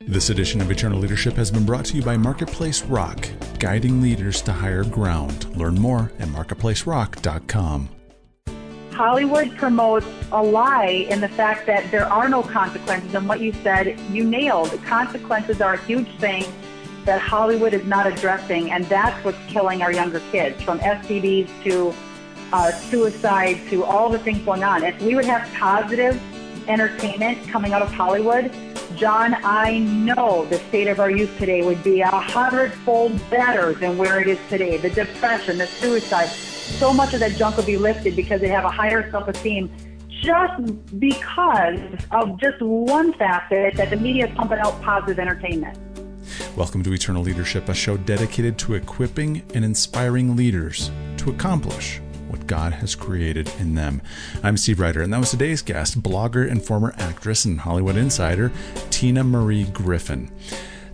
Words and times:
This 0.00 0.28
edition 0.28 0.60
of 0.60 0.70
Eternal 0.70 1.00
Leadership 1.00 1.34
has 1.34 1.50
been 1.50 1.64
brought 1.64 1.86
to 1.86 1.96
you 1.96 2.02
by 2.02 2.18
Marketplace 2.18 2.82
Rock, 2.82 3.28
guiding 3.58 4.02
leaders 4.02 4.42
to 4.42 4.52
higher 4.52 4.84
ground. 4.84 5.56
Learn 5.56 5.74
more 5.74 6.12
at 6.18 6.28
marketplacerock.com. 6.28 7.88
Hollywood 8.92 9.56
promotes 9.56 10.06
a 10.32 10.42
lie 10.42 11.06
in 11.10 11.22
the 11.22 11.28
fact 11.28 11.66
that 11.66 11.90
there 11.90 12.04
are 12.06 12.28
no 12.28 12.42
consequences. 12.42 13.14
And 13.14 13.26
what 13.26 13.40
you 13.40 13.52
said, 13.64 13.98
you 14.10 14.22
nailed. 14.22 14.70
Consequences 14.84 15.62
are 15.62 15.74
a 15.74 15.84
huge 15.86 16.08
thing 16.18 16.44
that 17.06 17.20
Hollywood 17.20 17.72
is 17.72 17.84
not 17.86 18.06
addressing, 18.06 18.70
and 18.70 18.84
that's 18.84 19.24
what's 19.24 19.38
killing 19.48 19.80
our 19.80 19.92
younger 19.92 20.20
kids, 20.30 20.62
from 20.62 20.78
STDs 20.80 21.48
to 21.64 21.94
uh, 22.52 22.70
suicide 22.70 23.58
to 23.70 23.82
all 23.82 24.10
the 24.10 24.18
things 24.18 24.44
going 24.44 24.62
on. 24.62 24.84
If 24.84 25.00
we 25.00 25.14
would 25.14 25.24
have 25.24 25.52
positive 25.54 26.20
entertainment 26.68 27.48
coming 27.48 27.72
out 27.72 27.82
of 27.82 27.90
Hollywood, 27.92 28.52
John, 28.94 29.34
I 29.44 29.78
know 29.78 30.46
the 30.46 30.58
state 30.58 30.86
of 30.86 31.00
our 31.00 31.10
youth 31.10 31.36
today 31.38 31.62
would 31.62 31.82
be 31.82 32.00
a 32.00 32.08
hundredfold 32.08 33.18
better 33.28 33.74
than 33.74 33.98
where 33.98 34.20
it 34.20 34.28
is 34.28 34.38
today. 34.48 34.76
The 34.78 34.90
depression, 34.90 35.58
the 35.58 35.66
suicide, 35.66 36.28
so 36.28 36.94
much 36.94 37.12
of 37.12 37.20
that 37.20 37.32
junk 37.32 37.56
would 37.56 37.66
be 37.66 37.76
lifted 37.76 38.14
because 38.16 38.40
they 38.40 38.48
have 38.48 38.64
a 38.64 38.70
higher 38.70 39.10
self-esteem 39.10 39.70
just 40.22 40.98
because 40.98 41.78
of 42.12 42.40
just 42.40 42.62
one 42.62 43.12
facet 43.14 43.74
that 43.74 43.90
the 43.90 43.96
media 43.96 44.28
is 44.28 44.34
pumping 44.34 44.58
out 44.60 44.80
positive 44.82 45.18
entertainment. 45.18 45.76
Welcome 46.56 46.82
to 46.84 46.92
Eternal 46.94 47.22
Leadership, 47.22 47.68
a 47.68 47.74
show 47.74 47.96
dedicated 47.96 48.56
to 48.60 48.74
equipping 48.74 49.42
and 49.52 49.64
inspiring 49.64 50.36
leaders 50.36 50.90
to 51.18 51.30
accomplish 51.30 52.00
God 52.46 52.74
has 52.74 52.94
created 52.94 53.50
in 53.58 53.74
them. 53.74 54.00
I'm 54.42 54.56
Steve 54.56 54.80
Ryder, 54.80 55.02
and 55.02 55.12
that 55.12 55.20
was 55.20 55.30
today's 55.30 55.62
guest, 55.62 56.02
blogger 56.02 56.48
and 56.48 56.64
former 56.64 56.94
actress 56.96 57.44
and 57.44 57.60
Hollywood 57.60 57.96
insider, 57.96 58.52
Tina 58.90 59.24
Marie 59.24 59.64
Griffin. 59.64 60.30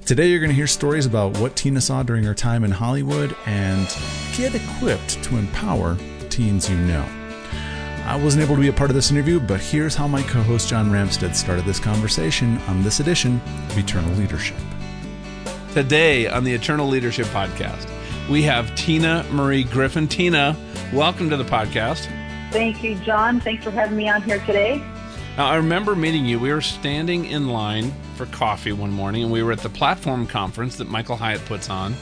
Today, 0.07 0.29
you're 0.29 0.41
going 0.41 0.51
to 0.51 0.57
hear 0.57 0.67
stories 0.67 1.07
about 1.07 1.39
what 1.39 1.55
Tina 1.55 1.81
saw 1.81 2.03
during 2.03 2.25
her 2.25 2.35
time 2.35 2.65
in 2.65 2.71
Hollywood 2.71 3.37
and 3.47 3.87
get 4.37 4.55
equipped 4.55 5.23
to 5.25 5.37
empower 5.37 5.97
teens 6.31 6.69
you 6.69 6.77
know. 6.77 7.07
I 8.05 8.17
wasn't 8.17 8.43
able 8.43 8.57
to 8.57 8.61
be 8.61 8.69
a 8.69 8.73
part 8.73 8.91
of 8.91 8.97
this 8.97 9.11
interview, 9.11 9.39
but 9.39 9.61
here's 9.61 9.95
how 9.95 10.09
my 10.09 10.23
co 10.23 10.43
host 10.43 10.69
John 10.69 10.91
Ramstead 10.91 11.37
started 11.37 11.65
this 11.65 11.79
conversation 11.79 12.59
on 12.67 12.83
this 12.83 12.99
edition 12.99 13.41
of 13.69 13.79
Eternal 13.79 14.13
Leadership. 14.15 14.57
Today 15.73 16.27
on 16.27 16.45
the 16.45 16.53
Eternal 16.53 16.89
Leadership 16.89 17.27
Podcast, 17.27 17.89
we 18.29 18.43
have 18.43 18.75
Tina 18.75 19.25
Marie 19.31 19.65
Griffin. 19.65 20.09
Tina, 20.09 20.57
welcome 20.93 21.31
to 21.31 21.37
the 21.39 21.45
podcast. 21.45 22.07
Thank 22.53 22.85
you, 22.85 22.97
John. 22.97 23.41
Thanks 23.41 23.65
for 23.65 23.71
having 23.71 23.97
me 23.97 24.11
on 24.11 24.21
here 24.23 24.39
today. 24.41 24.77
Now, 25.39 25.47
I 25.47 25.57
remember 25.57 25.97
meeting 25.97 26.27
you. 26.27 26.39
We 26.39 26.53
were 26.53 26.61
standing 26.61 27.25
in 27.25 27.49
line 27.49 27.93
for 28.17 28.27
coffee 28.27 28.73
one 28.73 28.93
morning, 28.93 29.23
and 29.23 29.33
we 29.33 29.43
were 29.43 29.53
at 29.53 29.61
the 29.61 29.71
platform 29.71 30.27
conference 30.27 30.77
that 30.77 30.89
Michael 30.89 31.17
Hyatt 31.17 31.43
puts 31.47 31.71
on. 31.71 31.95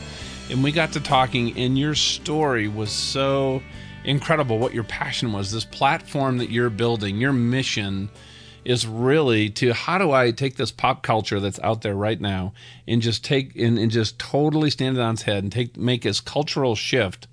And 0.50 0.64
we 0.64 0.72
got 0.72 0.92
to 0.94 1.00
talking, 1.00 1.56
and 1.56 1.78
your 1.78 1.94
story 1.94 2.66
was 2.66 2.90
so 2.90 3.62
incredible 4.02 4.58
what 4.58 4.74
your 4.74 4.82
passion 4.82 5.32
was 5.32 5.52
this 5.52 5.64
platform 5.64 6.38
that 6.38 6.50
you're 6.50 6.70
building, 6.70 7.18
your 7.18 7.32
mission 7.32 8.10
is 8.64 8.86
really 8.86 9.48
to 9.48 9.72
how 9.72 9.98
do 9.98 10.10
I 10.10 10.32
take 10.32 10.56
this 10.56 10.70
pop 10.72 11.02
culture 11.02 11.40
that's 11.40 11.60
out 11.60 11.82
there 11.82 11.94
right 11.94 12.20
now 12.20 12.52
and 12.86 13.00
just 13.00 13.24
take 13.24 13.56
and, 13.56 13.78
and 13.78 13.90
just 13.90 14.18
totally 14.18 14.68
stand 14.68 14.98
it 14.98 15.00
on 15.00 15.14
its 15.14 15.22
head 15.22 15.42
and 15.42 15.50
take 15.50 15.78
make 15.78 16.02
this 16.02 16.20
cultural 16.20 16.74
shift 16.74 17.26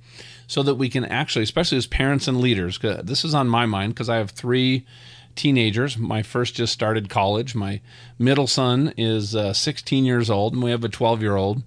so 0.47 0.63
that 0.63 0.75
we 0.75 0.89
can 0.89 1.05
actually, 1.05 1.43
especially 1.43 1.77
as 1.77 1.87
parents 1.87 2.27
and 2.27 2.39
leaders, 2.39 2.79
this 2.79 3.23
is 3.23 3.35
on 3.35 3.47
my 3.47 3.65
mind 3.65 3.93
because 3.93 4.09
I 4.09 4.17
have 4.17 4.31
three 4.31 4.85
teenagers. 5.35 5.97
My 5.97 6.23
first 6.23 6.55
just 6.55 6.73
started 6.73 7.09
college. 7.09 7.53
My 7.53 7.81
middle 8.17 8.47
son 8.47 8.93
is 8.97 9.35
uh, 9.35 9.53
16 9.53 10.03
years 10.05 10.29
old, 10.29 10.53
and 10.53 10.63
we 10.63 10.71
have 10.71 10.83
a 10.83 10.89
12 10.89 11.21
year 11.21 11.35
old. 11.35 11.63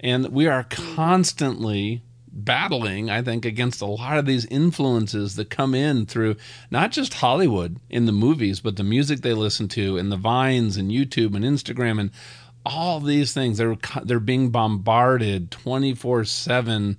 And 0.00 0.28
we 0.28 0.46
are 0.46 0.64
constantly 0.64 2.02
battling, 2.30 3.10
I 3.10 3.22
think, 3.22 3.44
against 3.44 3.80
a 3.80 3.86
lot 3.86 4.18
of 4.18 4.26
these 4.26 4.44
influences 4.46 5.34
that 5.36 5.50
come 5.50 5.74
in 5.74 6.06
through 6.06 6.36
not 6.70 6.92
just 6.92 7.14
Hollywood 7.14 7.78
in 7.90 8.06
the 8.06 8.12
movies, 8.12 8.60
but 8.60 8.76
the 8.76 8.84
music 8.84 9.20
they 9.20 9.32
listen 9.32 9.66
to 9.68 9.96
and 9.96 10.12
the 10.12 10.16
vines 10.16 10.76
and 10.76 10.90
YouTube 10.90 11.34
and 11.34 11.44
Instagram 11.44 11.98
and 11.98 12.10
all 12.64 13.00
these 13.00 13.32
things. 13.32 13.58
They're 13.58 13.76
they're 14.04 14.20
being 14.20 14.50
bombarded 14.50 15.50
24/7 15.50 16.96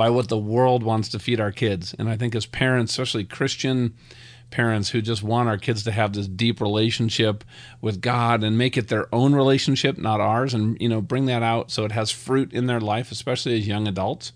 by 0.00 0.10
what 0.10 0.28
the 0.28 0.38
world 0.38 0.82
wants 0.82 1.10
to 1.10 1.18
feed 1.18 1.40
our 1.40 1.52
kids. 1.52 1.94
And 1.98 2.08
I 2.08 2.16
think 2.16 2.34
as 2.34 2.46
parents, 2.46 2.92
especially 2.92 3.24
Christian 3.24 3.94
parents 4.50 4.88
who 4.88 5.00
just 5.00 5.22
want 5.22 5.48
our 5.48 5.58
kids 5.58 5.84
to 5.84 5.92
have 5.92 6.12
this 6.12 6.26
deep 6.26 6.60
relationship 6.60 7.44
with 7.80 8.00
God 8.00 8.42
and 8.42 8.58
make 8.58 8.76
it 8.76 8.88
their 8.88 9.14
own 9.14 9.34
relationship, 9.34 9.98
not 9.98 10.20
ours, 10.20 10.54
and 10.54 10.80
you 10.80 10.88
know, 10.88 11.00
bring 11.00 11.26
that 11.26 11.42
out 11.42 11.70
so 11.70 11.84
it 11.84 11.92
has 11.92 12.10
fruit 12.10 12.52
in 12.52 12.66
their 12.66 12.80
life, 12.80 13.12
especially 13.12 13.58
as 13.58 13.68
young 13.68 13.86
adults 13.86 14.32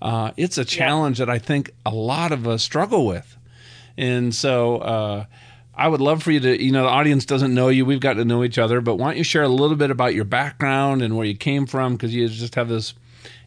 uh, 0.00 0.32
it's 0.36 0.58
a 0.58 0.64
challenge 0.64 1.18
that 1.18 1.30
I 1.30 1.38
think 1.38 1.72
a 1.84 1.90
lot 1.90 2.32
of 2.32 2.46
us 2.46 2.62
struggle 2.62 3.06
with. 3.06 3.36
And 3.96 4.34
so 4.34 4.78
uh, 4.78 5.24
I 5.74 5.88
would 5.88 6.00
love 6.00 6.22
for 6.22 6.30
you 6.30 6.40
to, 6.40 6.62
you 6.62 6.72
know, 6.72 6.82
the 6.82 6.90
audience 6.90 7.24
doesn't 7.24 7.54
know 7.54 7.68
you. 7.68 7.86
We've 7.86 8.00
got 8.00 8.14
to 8.14 8.24
know 8.24 8.44
each 8.44 8.58
other, 8.58 8.80
but 8.80 8.96
why 8.96 9.08
don't 9.08 9.16
you 9.16 9.24
share 9.24 9.42
a 9.42 9.48
little 9.48 9.76
bit 9.76 9.90
about 9.90 10.14
your 10.14 10.24
background 10.24 11.02
and 11.02 11.16
where 11.16 11.26
you 11.26 11.36
came 11.36 11.66
from? 11.66 11.94
Because 11.94 12.14
you 12.14 12.28
just 12.28 12.54
have 12.56 12.68
this 12.68 12.94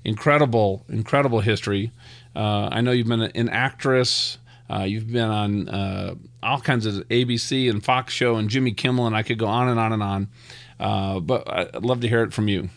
incredible, 0.04 0.86
incredible 0.90 1.42
history. 1.42 1.92
Uh, 2.36 2.70
I 2.72 2.82
know 2.82 2.92
you've 2.92 3.08
been 3.08 3.22
an 3.22 3.50
actress. 3.50 4.38
Uh, 4.70 4.84
you've 4.84 5.12
been 5.12 5.30
on 5.30 5.70
uh, 5.70 6.16
all 6.44 6.62
kinds 6.62 6.86
of 6.86 6.96
ABC 7.10 7.70
and 7.70 7.84
Fox 7.84 8.14
show 8.14 8.36
and 8.36 8.50
Jimmy 8.50 8.72
Kimmel, 8.72 9.08
and 9.08 9.16
I 9.16 9.24
could 9.24 9.40
go 9.40 9.48
on 9.48 9.68
and 9.68 9.80
on 9.80 9.94
and 9.94 10.04
on. 10.04 10.28
Uh, 10.80 11.20
but 11.20 11.50
I'd 11.50 11.84
love 11.84 12.02
to 12.02 12.08
hear 12.08 12.24
it 12.24 12.34
from 12.34 12.48
you. 12.48 12.70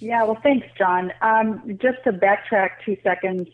Yeah, 0.00 0.24
well, 0.24 0.38
thanks, 0.42 0.66
John. 0.76 1.12
Um, 1.22 1.78
just 1.80 2.02
to 2.04 2.12
backtrack 2.12 2.70
two 2.84 2.96
seconds, 3.02 3.48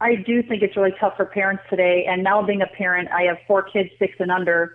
I 0.00 0.16
do 0.16 0.42
think 0.42 0.62
it's 0.62 0.76
really 0.76 0.94
tough 0.98 1.16
for 1.16 1.24
parents 1.26 1.62
today. 1.68 2.06
And 2.08 2.24
now 2.24 2.42
being 2.42 2.62
a 2.62 2.66
parent, 2.66 3.08
I 3.10 3.22
have 3.22 3.38
four 3.46 3.62
kids, 3.62 3.90
six 3.98 4.14
and 4.18 4.30
under. 4.30 4.74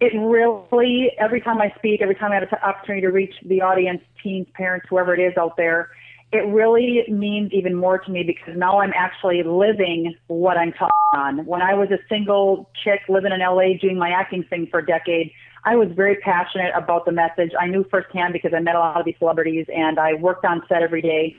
It 0.00 0.12
really, 0.18 1.10
every 1.18 1.40
time 1.42 1.60
I 1.60 1.72
speak, 1.76 2.00
every 2.00 2.14
time 2.14 2.32
I 2.32 2.36
have 2.36 2.44
an 2.44 2.58
opportunity 2.62 3.02
to 3.02 3.12
reach 3.12 3.34
the 3.44 3.60
audience, 3.60 4.00
teens, 4.22 4.46
parents, 4.54 4.86
whoever 4.88 5.14
it 5.14 5.20
is 5.20 5.36
out 5.36 5.56
there, 5.58 5.90
it 6.32 6.46
really 6.46 7.02
means 7.08 7.52
even 7.52 7.74
more 7.74 7.98
to 7.98 8.10
me 8.10 8.22
because 8.22 8.56
now 8.56 8.80
I'm 8.80 8.92
actually 8.94 9.42
living 9.42 10.14
what 10.28 10.56
I'm 10.56 10.72
talking 10.72 10.90
on. 11.14 11.44
When 11.44 11.60
I 11.60 11.74
was 11.74 11.90
a 11.90 11.98
single 12.08 12.70
chick 12.84 13.00
living 13.08 13.32
in 13.32 13.40
LA 13.40 13.76
doing 13.80 13.98
my 13.98 14.10
acting 14.10 14.44
thing 14.44 14.68
for 14.70 14.78
a 14.78 14.86
decade, 14.86 15.32
I 15.64 15.76
was 15.76 15.88
very 15.94 16.16
passionate 16.16 16.72
about 16.74 17.04
the 17.04 17.12
message. 17.12 17.50
I 17.60 17.66
knew 17.66 17.84
firsthand 17.90 18.32
because 18.32 18.52
I 18.56 18.60
met 18.60 18.76
a 18.76 18.78
lot 18.78 18.98
of 18.98 19.04
these 19.04 19.16
celebrities 19.18 19.66
and 19.74 19.98
I 19.98 20.14
worked 20.14 20.44
on 20.44 20.62
set 20.68 20.82
every 20.82 21.02
day. 21.02 21.36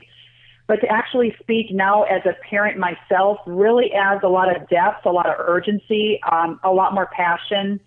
But 0.68 0.76
to 0.82 0.86
actually 0.88 1.34
speak 1.40 1.72
now 1.72 2.04
as 2.04 2.22
a 2.24 2.34
parent 2.48 2.78
myself 2.78 3.38
really 3.46 3.92
adds 3.92 4.20
a 4.22 4.28
lot 4.28 4.54
of 4.54 4.68
depth, 4.68 5.04
a 5.06 5.10
lot 5.10 5.26
of 5.26 5.34
urgency, 5.38 6.20
um, 6.30 6.60
a 6.62 6.70
lot 6.70 6.94
more 6.94 7.06
passion. 7.06 7.80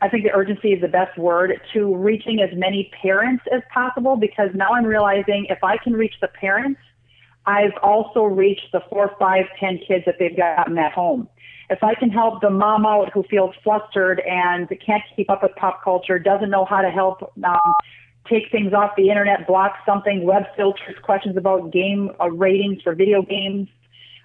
I 0.00 0.08
think 0.08 0.24
the 0.24 0.32
urgency 0.32 0.72
is 0.72 0.80
the 0.80 0.88
best 0.88 1.16
word 1.18 1.60
to 1.72 1.96
reaching 1.96 2.40
as 2.40 2.50
many 2.56 2.90
parents 3.00 3.44
as 3.52 3.62
possible 3.72 4.16
because 4.16 4.50
now 4.54 4.72
I'm 4.72 4.84
realizing 4.84 5.46
if 5.48 5.62
I 5.62 5.76
can 5.76 5.92
reach 5.92 6.14
the 6.20 6.28
parents, 6.28 6.80
I've 7.46 7.76
also 7.82 8.24
reached 8.24 8.72
the 8.72 8.80
four, 8.88 9.14
five, 9.18 9.46
ten 9.58 9.78
kids 9.86 10.04
that 10.06 10.16
they've 10.18 10.36
gotten 10.36 10.78
at 10.78 10.92
home. 10.92 11.28
If 11.70 11.82
I 11.82 11.94
can 11.94 12.10
help 12.10 12.40
the 12.40 12.50
mom 12.50 12.86
out 12.86 13.12
who 13.12 13.24
feels 13.24 13.54
flustered 13.64 14.20
and 14.20 14.68
can't 14.84 15.02
keep 15.16 15.30
up 15.30 15.42
with 15.42 15.52
pop 15.56 15.82
culture, 15.82 16.18
doesn't 16.18 16.50
know 16.50 16.64
how 16.64 16.82
to 16.82 16.90
help 16.90 17.32
um, 17.44 17.74
take 18.28 18.50
things 18.52 18.72
off 18.72 18.92
the 18.96 19.08
internet, 19.08 19.46
block 19.46 19.76
something, 19.86 20.24
web 20.24 20.44
filters, 20.56 20.96
questions 21.02 21.36
about 21.36 21.72
game 21.72 22.10
uh, 22.20 22.30
ratings 22.30 22.82
for 22.82 22.94
video 22.94 23.22
games, 23.22 23.68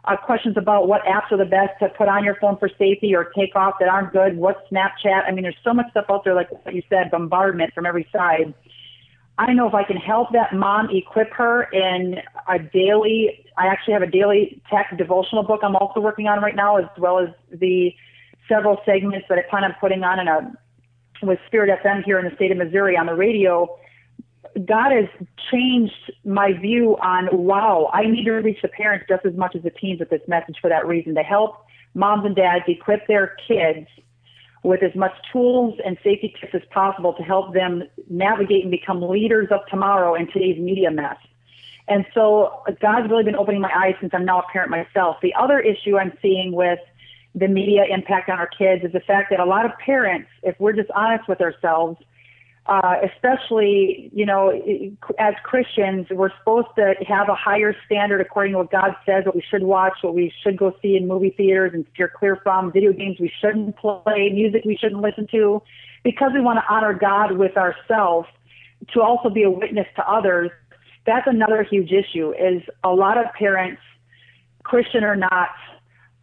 uh, 0.08 0.16
questions 0.16 0.56
about 0.58 0.88
what 0.88 1.04
apps 1.04 1.32
are 1.32 1.38
the 1.38 1.46
best 1.46 1.72
to 1.80 1.90
put 1.90 2.08
on 2.08 2.24
your 2.24 2.36
phone 2.36 2.58
for 2.58 2.70
safety 2.78 3.14
or 3.14 3.26
take 3.36 3.56
off 3.56 3.76
that 3.80 3.90
aren't 3.90 4.14
good, 4.14 4.38
what's 4.38 4.60
Snapchat. 4.72 5.28
I 5.28 5.32
mean, 5.32 5.44
there's 5.44 5.58
so 5.64 5.74
much 5.74 5.90
stuff 5.92 6.06
out 6.10 6.24
there, 6.24 6.34
like 6.34 6.50
you 6.72 6.82
said, 6.90 7.12
bombardment 7.12 7.74
from 7.74 7.86
every 7.86 8.08
side. 8.12 8.54
I 9.38 9.46
don't 9.46 9.56
know 9.56 9.68
if 9.68 9.76
I 9.76 9.84
can 9.84 9.98
help 9.98 10.32
that 10.32 10.54
mom 10.54 10.90
equip 10.90 11.32
her 11.34 11.64
in 11.72 12.16
a 12.48 12.58
daily, 12.58 13.46
I 13.58 13.68
actually 13.68 13.94
have 13.94 14.02
a 14.02 14.10
daily 14.10 14.62
tech 14.70 14.98
devotional 14.98 15.44
book 15.44 15.60
I'm 15.64 15.76
also 15.76 16.00
working 16.00 16.28
on 16.28 16.42
right 16.42 16.56
now, 16.56 16.78
as 16.78 16.86
well 16.98 17.20
as 17.20 17.30
the 17.52 17.94
several 18.48 18.78
segments 18.86 19.28
that 19.30 19.38
I 19.38 19.42
plan 19.50 19.64
on 19.64 19.76
putting 19.80 20.04
on 20.04 20.20
in 20.20 20.28
a 20.28 20.54
with 21.24 21.40
Spirit 21.48 21.76
FM 21.84 22.04
here 22.04 22.20
in 22.20 22.26
the 22.26 22.36
state 22.36 22.52
of 22.52 22.58
Missouri 22.58 22.96
on 22.96 23.08
the 23.08 23.16
radio. 23.16 23.68
God 24.66 24.92
has 24.92 25.06
changed 25.52 26.12
my 26.26 26.54
view 26.54 26.98
on 27.02 27.30
wow, 27.32 27.90
I 27.94 28.04
need 28.04 28.26
to 28.26 28.32
reach 28.32 28.62
the 28.62 28.68
parents 28.68 29.06
just 29.08 29.26
as 29.26 29.34
much 29.36 29.56
as 29.56 29.64
the 29.64 29.70
teens 29.70 30.00
with 30.00 30.10
this 30.10 30.22
message 30.28 30.58
for 30.62 30.70
that 30.70 30.86
reason 30.88 31.16
to 31.16 31.24
help 31.24 31.66
moms 31.94 32.26
and 32.26 32.36
dads 32.36 32.66
equip 32.68 33.08
their 33.08 33.36
kids 33.48 33.88
with 34.64 34.84
as 34.84 34.94
much 34.96 35.14
tools 35.32 35.80
and 35.86 35.98
safety 36.04 36.34
tips 36.40 36.54
as 36.54 36.62
possible 36.72 37.14
to 37.14 37.24
help 37.24 37.54
them 37.54 37.84
navigate 38.10 38.64
and 38.64 38.72
become 38.72 39.02
leaders 39.02 39.48
of 39.52 39.62
tomorrow 39.70 40.14
in 40.16 40.28
today's 40.28 40.60
media 40.60 40.92
mess. 40.92 41.18
And 41.88 42.06
so 42.14 42.62
uh, 42.68 42.72
God's 42.82 43.10
really 43.10 43.24
been 43.24 43.36
opening 43.36 43.62
my 43.62 43.72
eyes 43.74 43.96
since 44.02 44.14
I'm 44.14 44.26
now 44.26 44.40
a 44.40 44.52
parent 44.52 44.70
myself. 44.70 45.18
The 45.22 45.34
other 45.36 45.60
issue 45.60 45.98
I'm 45.98 46.12
seeing 46.22 46.52
with 46.52 46.80
the 47.34 47.48
media 47.48 47.86
impact 47.90 48.30
on 48.30 48.40
our 48.40 48.48
kids 48.48 48.84
is 48.84 48.92
the 48.92 49.00
fact 49.00 49.30
that 49.30 49.40
a 49.40 49.46
lot 49.46 49.66
of 49.66 49.72
parents, 49.84 50.30
if 50.44 50.60
we're 50.60 50.74
just 50.74 50.90
honest 50.92 51.30
with 51.30 51.40
ourselves, 51.40 51.98
uh, 52.68 52.96
especially, 53.04 54.10
you 54.14 54.26
know, 54.26 54.52
as 55.18 55.34
Christians, 55.44 56.08
we're 56.12 56.32
supposed 56.40 56.68
to 56.76 56.96
have 57.08 57.30
a 57.30 57.36
higher 57.36 57.74
standard 57.86 58.20
according 58.20 58.54
to 58.54 58.60
what 58.60 58.72
God 58.72 58.94
says, 59.06 59.26
what 59.26 59.36
we 59.36 59.44
should 59.50 59.64
watch, 59.64 59.94
what 60.02 60.14
we 60.14 60.34
should 60.44 60.58
go 60.58 60.76
see 60.82 60.98
in 60.98 61.08
movie 61.08 61.34
theaters 61.38 61.72
and 61.74 61.86
steer 61.94 62.12
clear 62.14 62.38
from, 62.44 62.72
video 62.72 62.92
games 62.92 63.18
we 63.20 63.32
shouldn't 63.40 63.78
play, 63.78 64.32
music 64.34 64.64
we 64.66 64.76
shouldn't 64.76 65.02
listen 65.02 65.28
to, 65.32 65.62
because 66.04 66.32
we 66.34 66.42
want 66.42 66.60
to 66.60 66.74
honor 66.74 66.94
God 66.94 67.38
with 67.38 67.56
ourselves 67.56 68.28
to 68.94 69.02
also 69.02 69.30
be 69.30 69.44
a 69.44 69.50
witness 69.50 69.88
to 69.96 70.10
others. 70.10 70.52
That's 71.06 71.26
another 71.26 71.64
huge 71.64 71.92
issue 71.92 72.34
is 72.34 72.64
a 72.84 72.90
lot 72.90 73.18
of 73.18 73.32
parents, 73.34 73.82
Christian 74.64 75.06
or 75.06 75.16
not, 75.16 75.50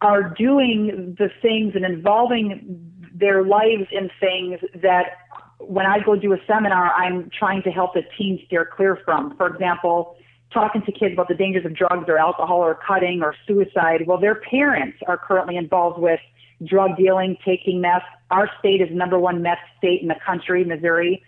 are 0.01 0.21
doing 0.21 1.15
the 1.17 1.29
things 1.41 1.73
and 1.73 1.83
involving 1.83 2.91
their 3.15 3.43
lives 3.43 3.87
in 3.91 4.11
things 4.19 4.59
that 4.81 5.17
when 5.67 5.85
I 5.85 5.99
go 5.99 6.15
do 6.15 6.33
a 6.33 6.37
seminar, 6.47 6.91
I'm 6.93 7.29
trying 7.37 7.63
to 7.63 7.71
help 7.71 7.93
the 7.93 8.03
teens 8.17 8.39
steer 8.47 8.65
clear 8.65 8.99
from. 9.03 9.35
For 9.37 9.47
example, 9.47 10.17
talking 10.51 10.81
to 10.83 10.91
kids 10.91 11.13
about 11.13 11.27
the 11.27 11.35
dangers 11.35 11.65
of 11.65 11.75
drugs 11.75 12.05
or 12.07 12.17
alcohol 12.17 12.59
or 12.59 12.79
cutting 12.87 13.21
or 13.21 13.35
suicide. 13.47 14.07
Well, 14.07 14.19
their 14.19 14.35
parents 14.35 14.97
are 15.07 15.17
currently 15.17 15.57
involved 15.57 15.99
with 15.99 16.19
drug 16.63 16.97
dealing, 16.97 17.37
taking 17.43 17.81
meth. 17.81 18.03
Our 18.31 18.49
state 18.59 18.81
is 18.81 18.89
number 18.91 19.19
one 19.19 19.41
meth 19.41 19.59
state 19.77 20.01
in 20.01 20.07
the 20.07 20.15
country, 20.25 20.63
Missouri. 20.63 21.21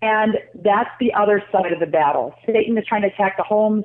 And 0.00 0.38
that's 0.54 0.90
the 0.98 1.12
other 1.14 1.42
side 1.52 1.72
of 1.72 1.80
the 1.80 1.86
battle. 1.86 2.34
Satan 2.46 2.76
is 2.76 2.84
trying 2.86 3.02
to 3.02 3.08
attack 3.08 3.36
the 3.36 3.44
homes, 3.44 3.84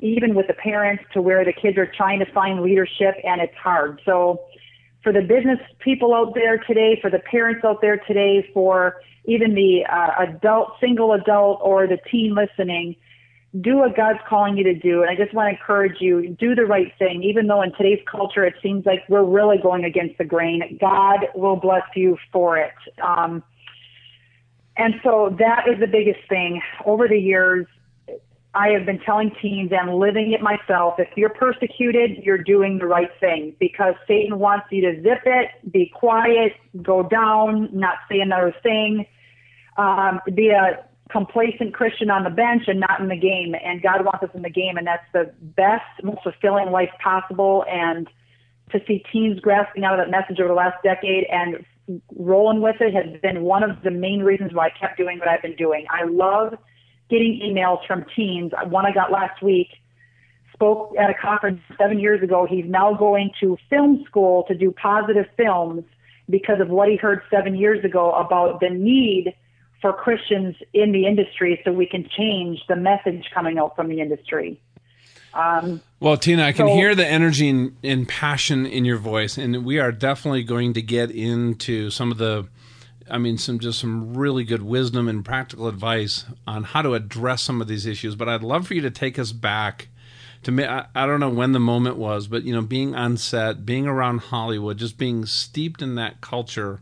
even 0.00 0.34
with 0.34 0.46
the 0.46 0.54
parents, 0.54 1.02
to 1.14 1.22
where 1.22 1.44
the 1.44 1.52
kids 1.52 1.78
are 1.78 1.90
trying 1.96 2.18
to 2.18 2.30
find 2.32 2.60
leadership, 2.60 3.14
and 3.24 3.40
it's 3.40 3.56
hard. 3.56 4.00
So 4.04 4.40
for 5.06 5.12
the 5.12 5.20
business 5.20 5.60
people 5.78 6.12
out 6.12 6.34
there 6.34 6.58
today, 6.58 6.98
for 7.00 7.08
the 7.10 7.20
parents 7.20 7.64
out 7.64 7.80
there 7.80 7.96
today, 8.08 8.44
for 8.52 8.96
even 9.24 9.54
the 9.54 9.84
uh, 9.88 10.10
adult, 10.18 10.72
single 10.80 11.12
adult, 11.12 11.60
or 11.62 11.86
the 11.86 11.96
teen 12.10 12.34
listening, 12.34 12.96
do 13.60 13.76
what 13.76 13.96
God's 13.96 14.18
calling 14.28 14.56
you 14.56 14.64
to 14.64 14.74
do. 14.74 15.02
And 15.02 15.08
I 15.10 15.14
just 15.14 15.32
want 15.32 15.46
to 15.46 15.50
encourage 15.60 16.00
you, 16.00 16.30
do 16.40 16.56
the 16.56 16.64
right 16.64 16.92
thing. 16.98 17.22
Even 17.22 17.46
though 17.46 17.62
in 17.62 17.72
today's 17.74 18.00
culture 18.10 18.44
it 18.44 18.54
seems 18.60 18.84
like 18.84 19.04
we're 19.08 19.22
really 19.22 19.58
going 19.62 19.84
against 19.84 20.18
the 20.18 20.24
grain, 20.24 20.76
God 20.80 21.20
will 21.36 21.54
bless 21.54 21.84
you 21.94 22.18
for 22.32 22.58
it. 22.58 22.74
Um, 23.00 23.44
and 24.76 24.94
so 25.04 25.36
that 25.38 25.68
is 25.68 25.78
the 25.78 25.86
biggest 25.86 26.28
thing. 26.28 26.60
Over 26.84 27.06
the 27.06 27.16
years, 27.16 27.68
I 28.56 28.68
have 28.68 28.86
been 28.86 28.98
telling 29.00 29.30
teens 29.42 29.70
and 29.70 29.98
living 29.98 30.32
it 30.32 30.40
myself. 30.40 30.94
If 30.98 31.08
you're 31.14 31.28
persecuted, 31.28 32.24
you're 32.24 32.42
doing 32.42 32.78
the 32.78 32.86
right 32.86 33.10
thing 33.20 33.54
because 33.60 33.94
Satan 34.08 34.38
wants 34.38 34.66
you 34.70 34.80
to 34.80 35.02
zip 35.02 35.20
it, 35.26 35.50
be 35.70 35.92
quiet, 35.94 36.54
go 36.82 37.02
down, 37.02 37.68
not 37.70 37.96
say 38.10 38.20
another 38.20 38.54
thing, 38.62 39.04
um, 39.76 40.20
be 40.34 40.48
a 40.48 40.82
complacent 41.10 41.74
Christian 41.74 42.10
on 42.10 42.24
the 42.24 42.30
bench 42.30 42.62
and 42.66 42.80
not 42.80 42.98
in 42.98 43.08
the 43.08 43.16
game. 43.16 43.54
And 43.62 43.82
God 43.82 44.06
wants 44.06 44.22
us 44.22 44.30
in 44.34 44.40
the 44.40 44.50
game, 44.50 44.78
and 44.78 44.86
that's 44.86 45.04
the 45.12 45.30
best, 45.54 45.84
most 46.02 46.22
fulfilling 46.22 46.70
life 46.70 46.90
possible. 47.04 47.62
And 47.70 48.08
to 48.72 48.80
see 48.88 49.04
teens 49.12 49.38
grasping 49.38 49.84
out 49.84 50.00
of 50.00 50.06
that 50.06 50.10
message 50.10 50.40
over 50.40 50.48
the 50.48 50.54
last 50.54 50.82
decade 50.82 51.24
and 51.30 51.62
rolling 52.16 52.62
with 52.62 52.76
it 52.80 52.94
has 52.94 53.20
been 53.20 53.42
one 53.42 53.62
of 53.62 53.82
the 53.82 53.90
main 53.90 54.20
reasons 54.20 54.54
why 54.54 54.68
I 54.68 54.70
kept 54.70 54.96
doing 54.96 55.18
what 55.18 55.28
I've 55.28 55.42
been 55.42 55.56
doing. 55.56 55.84
I 55.90 56.04
love 56.04 56.54
getting 57.08 57.40
emails 57.44 57.86
from 57.86 58.04
teens. 58.14 58.52
One 58.68 58.86
I 58.86 58.92
got 58.92 59.10
last 59.10 59.42
week 59.42 59.68
spoke 60.52 60.94
at 60.98 61.10
a 61.10 61.14
conference 61.14 61.60
seven 61.78 61.98
years 61.98 62.22
ago. 62.22 62.46
He's 62.48 62.64
now 62.66 62.94
going 62.94 63.30
to 63.40 63.58
film 63.68 64.04
school 64.06 64.44
to 64.48 64.54
do 64.54 64.72
positive 64.72 65.26
films 65.36 65.84
because 66.28 66.60
of 66.60 66.68
what 66.68 66.88
he 66.88 66.96
heard 66.96 67.22
seven 67.30 67.54
years 67.54 67.84
ago 67.84 68.12
about 68.12 68.60
the 68.60 68.70
need 68.70 69.34
for 69.80 69.92
Christians 69.92 70.56
in 70.72 70.92
the 70.92 71.06
industry 71.06 71.60
so 71.64 71.72
we 71.72 71.86
can 71.86 72.08
change 72.16 72.60
the 72.68 72.76
message 72.76 73.26
coming 73.32 73.58
out 73.58 73.76
from 73.76 73.88
the 73.88 74.00
industry. 74.00 74.60
Um, 75.34 75.82
well, 76.00 76.16
Tina, 76.16 76.44
I 76.44 76.52
can 76.52 76.66
so, 76.66 76.74
hear 76.74 76.94
the 76.94 77.06
energy 77.06 77.48
and, 77.50 77.76
and 77.84 78.08
passion 78.08 78.64
in 78.64 78.86
your 78.86 78.96
voice, 78.96 79.36
and 79.36 79.66
we 79.66 79.78
are 79.78 79.92
definitely 79.92 80.42
going 80.42 80.72
to 80.74 80.82
get 80.82 81.10
into 81.10 81.90
some 81.90 82.10
of 82.10 82.16
the 82.16 82.48
I 83.10 83.18
mean, 83.18 83.38
some 83.38 83.58
just 83.58 83.78
some 83.78 84.14
really 84.14 84.44
good 84.44 84.62
wisdom 84.62 85.08
and 85.08 85.24
practical 85.24 85.68
advice 85.68 86.24
on 86.46 86.64
how 86.64 86.82
to 86.82 86.94
address 86.94 87.42
some 87.42 87.60
of 87.60 87.68
these 87.68 87.86
issues. 87.86 88.14
But 88.14 88.28
I'd 88.28 88.42
love 88.42 88.66
for 88.66 88.74
you 88.74 88.80
to 88.82 88.90
take 88.90 89.18
us 89.18 89.32
back 89.32 89.88
to 90.42 90.52
me. 90.52 90.64
I, 90.64 90.86
I 90.94 91.06
don't 91.06 91.20
know 91.20 91.30
when 91.30 91.52
the 91.52 91.60
moment 91.60 91.96
was, 91.96 92.26
but 92.26 92.44
you 92.44 92.52
know, 92.54 92.62
being 92.62 92.94
on 92.94 93.16
set, 93.16 93.64
being 93.64 93.86
around 93.86 94.18
Hollywood, 94.18 94.78
just 94.78 94.98
being 94.98 95.26
steeped 95.26 95.82
in 95.82 95.94
that 95.96 96.20
culture. 96.20 96.80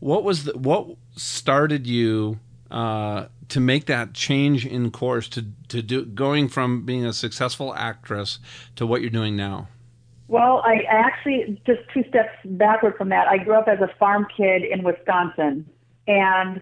What 0.00 0.24
was 0.24 0.44
the, 0.44 0.56
what 0.56 0.88
started 1.16 1.86
you 1.86 2.38
uh, 2.70 3.26
to 3.48 3.60
make 3.60 3.86
that 3.86 4.12
change 4.14 4.66
in 4.66 4.90
course 4.90 5.28
to 5.30 5.46
to 5.68 5.82
do 5.82 6.04
going 6.04 6.48
from 6.48 6.84
being 6.84 7.04
a 7.04 7.12
successful 7.12 7.74
actress 7.74 8.38
to 8.76 8.86
what 8.86 9.00
you're 9.00 9.10
doing 9.10 9.36
now? 9.36 9.68
Well, 10.28 10.62
I 10.64 10.82
actually 10.88 11.60
just 11.66 11.80
two 11.94 12.02
steps 12.08 12.30
backward 12.44 12.96
from 12.96 13.10
that. 13.10 13.28
I 13.28 13.38
grew 13.38 13.54
up 13.54 13.68
as 13.68 13.78
a 13.80 13.88
farm 13.98 14.26
kid 14.36 14.62
in 14.64 14.82
Wisconsin, 14.82 15.68
and 16.08 16.60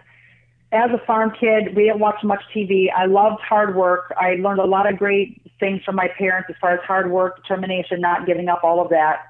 as 0.71 0.91
a 0.91 1.03
farm 1.05 1.31
kid, 1.39 1.75
we 1.75 1.85
didn't 1.85 1.99
watch 1.99 2.23
much 2.23 2.41
TV. 2.55 2.87
I 2.95 3.05
loved 3.05 3.41
hard 3.41 3.75
work. 3.75 4.13
I 4.17 4.35
learned 4.35 4.59
a 4.59 4.65
lot 4.65 4.91
of 4.91 4.99
great 4.99 5.41
things 5.59 5.81
from 5.83 5.95
my 5.95 6.09
parents 6.17 6.49
as 6.49 6.55
far 6.59 6.73
as 6.73 6.79
hard 6.81 7.09
work, 7.09 7.37
determination, 7.37 8.01
not 8.01 8.25
giving 8.25 8.49
up, 8.49 8.61
all 8.63 8.81
of 8.81 8.89
that. 8.89 9.21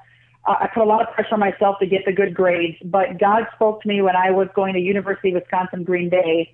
Uh, 0.46 0.56
I 0.62 0.68
put 0.74 0.84
a 0.84 0.86
lot 0.86 1.08
of 1.08 1.14
pressure 1.14 1.34
on 1.34 1.40
myself 1.40 1.78
to 1.80 1.86
get 1.86 2.02
the 2.06 2.12
good 2.12 2.34
grades, 2.34 2.78
but 2.84 3.20
God 3.20 3.44
spoke 3.54 3.82
to 3.84 3.88
me 3.88 4.02
when 4.02 4.16
I 4.16 4.32
was 4.32 4.48
going 4.56 4.74
to 4.74 4.80
University 4.80 5.30
of 5.30 5.36
Wisconsin 5.36 5.84
Green 5.84 6.10
Bay, 6.10 6.54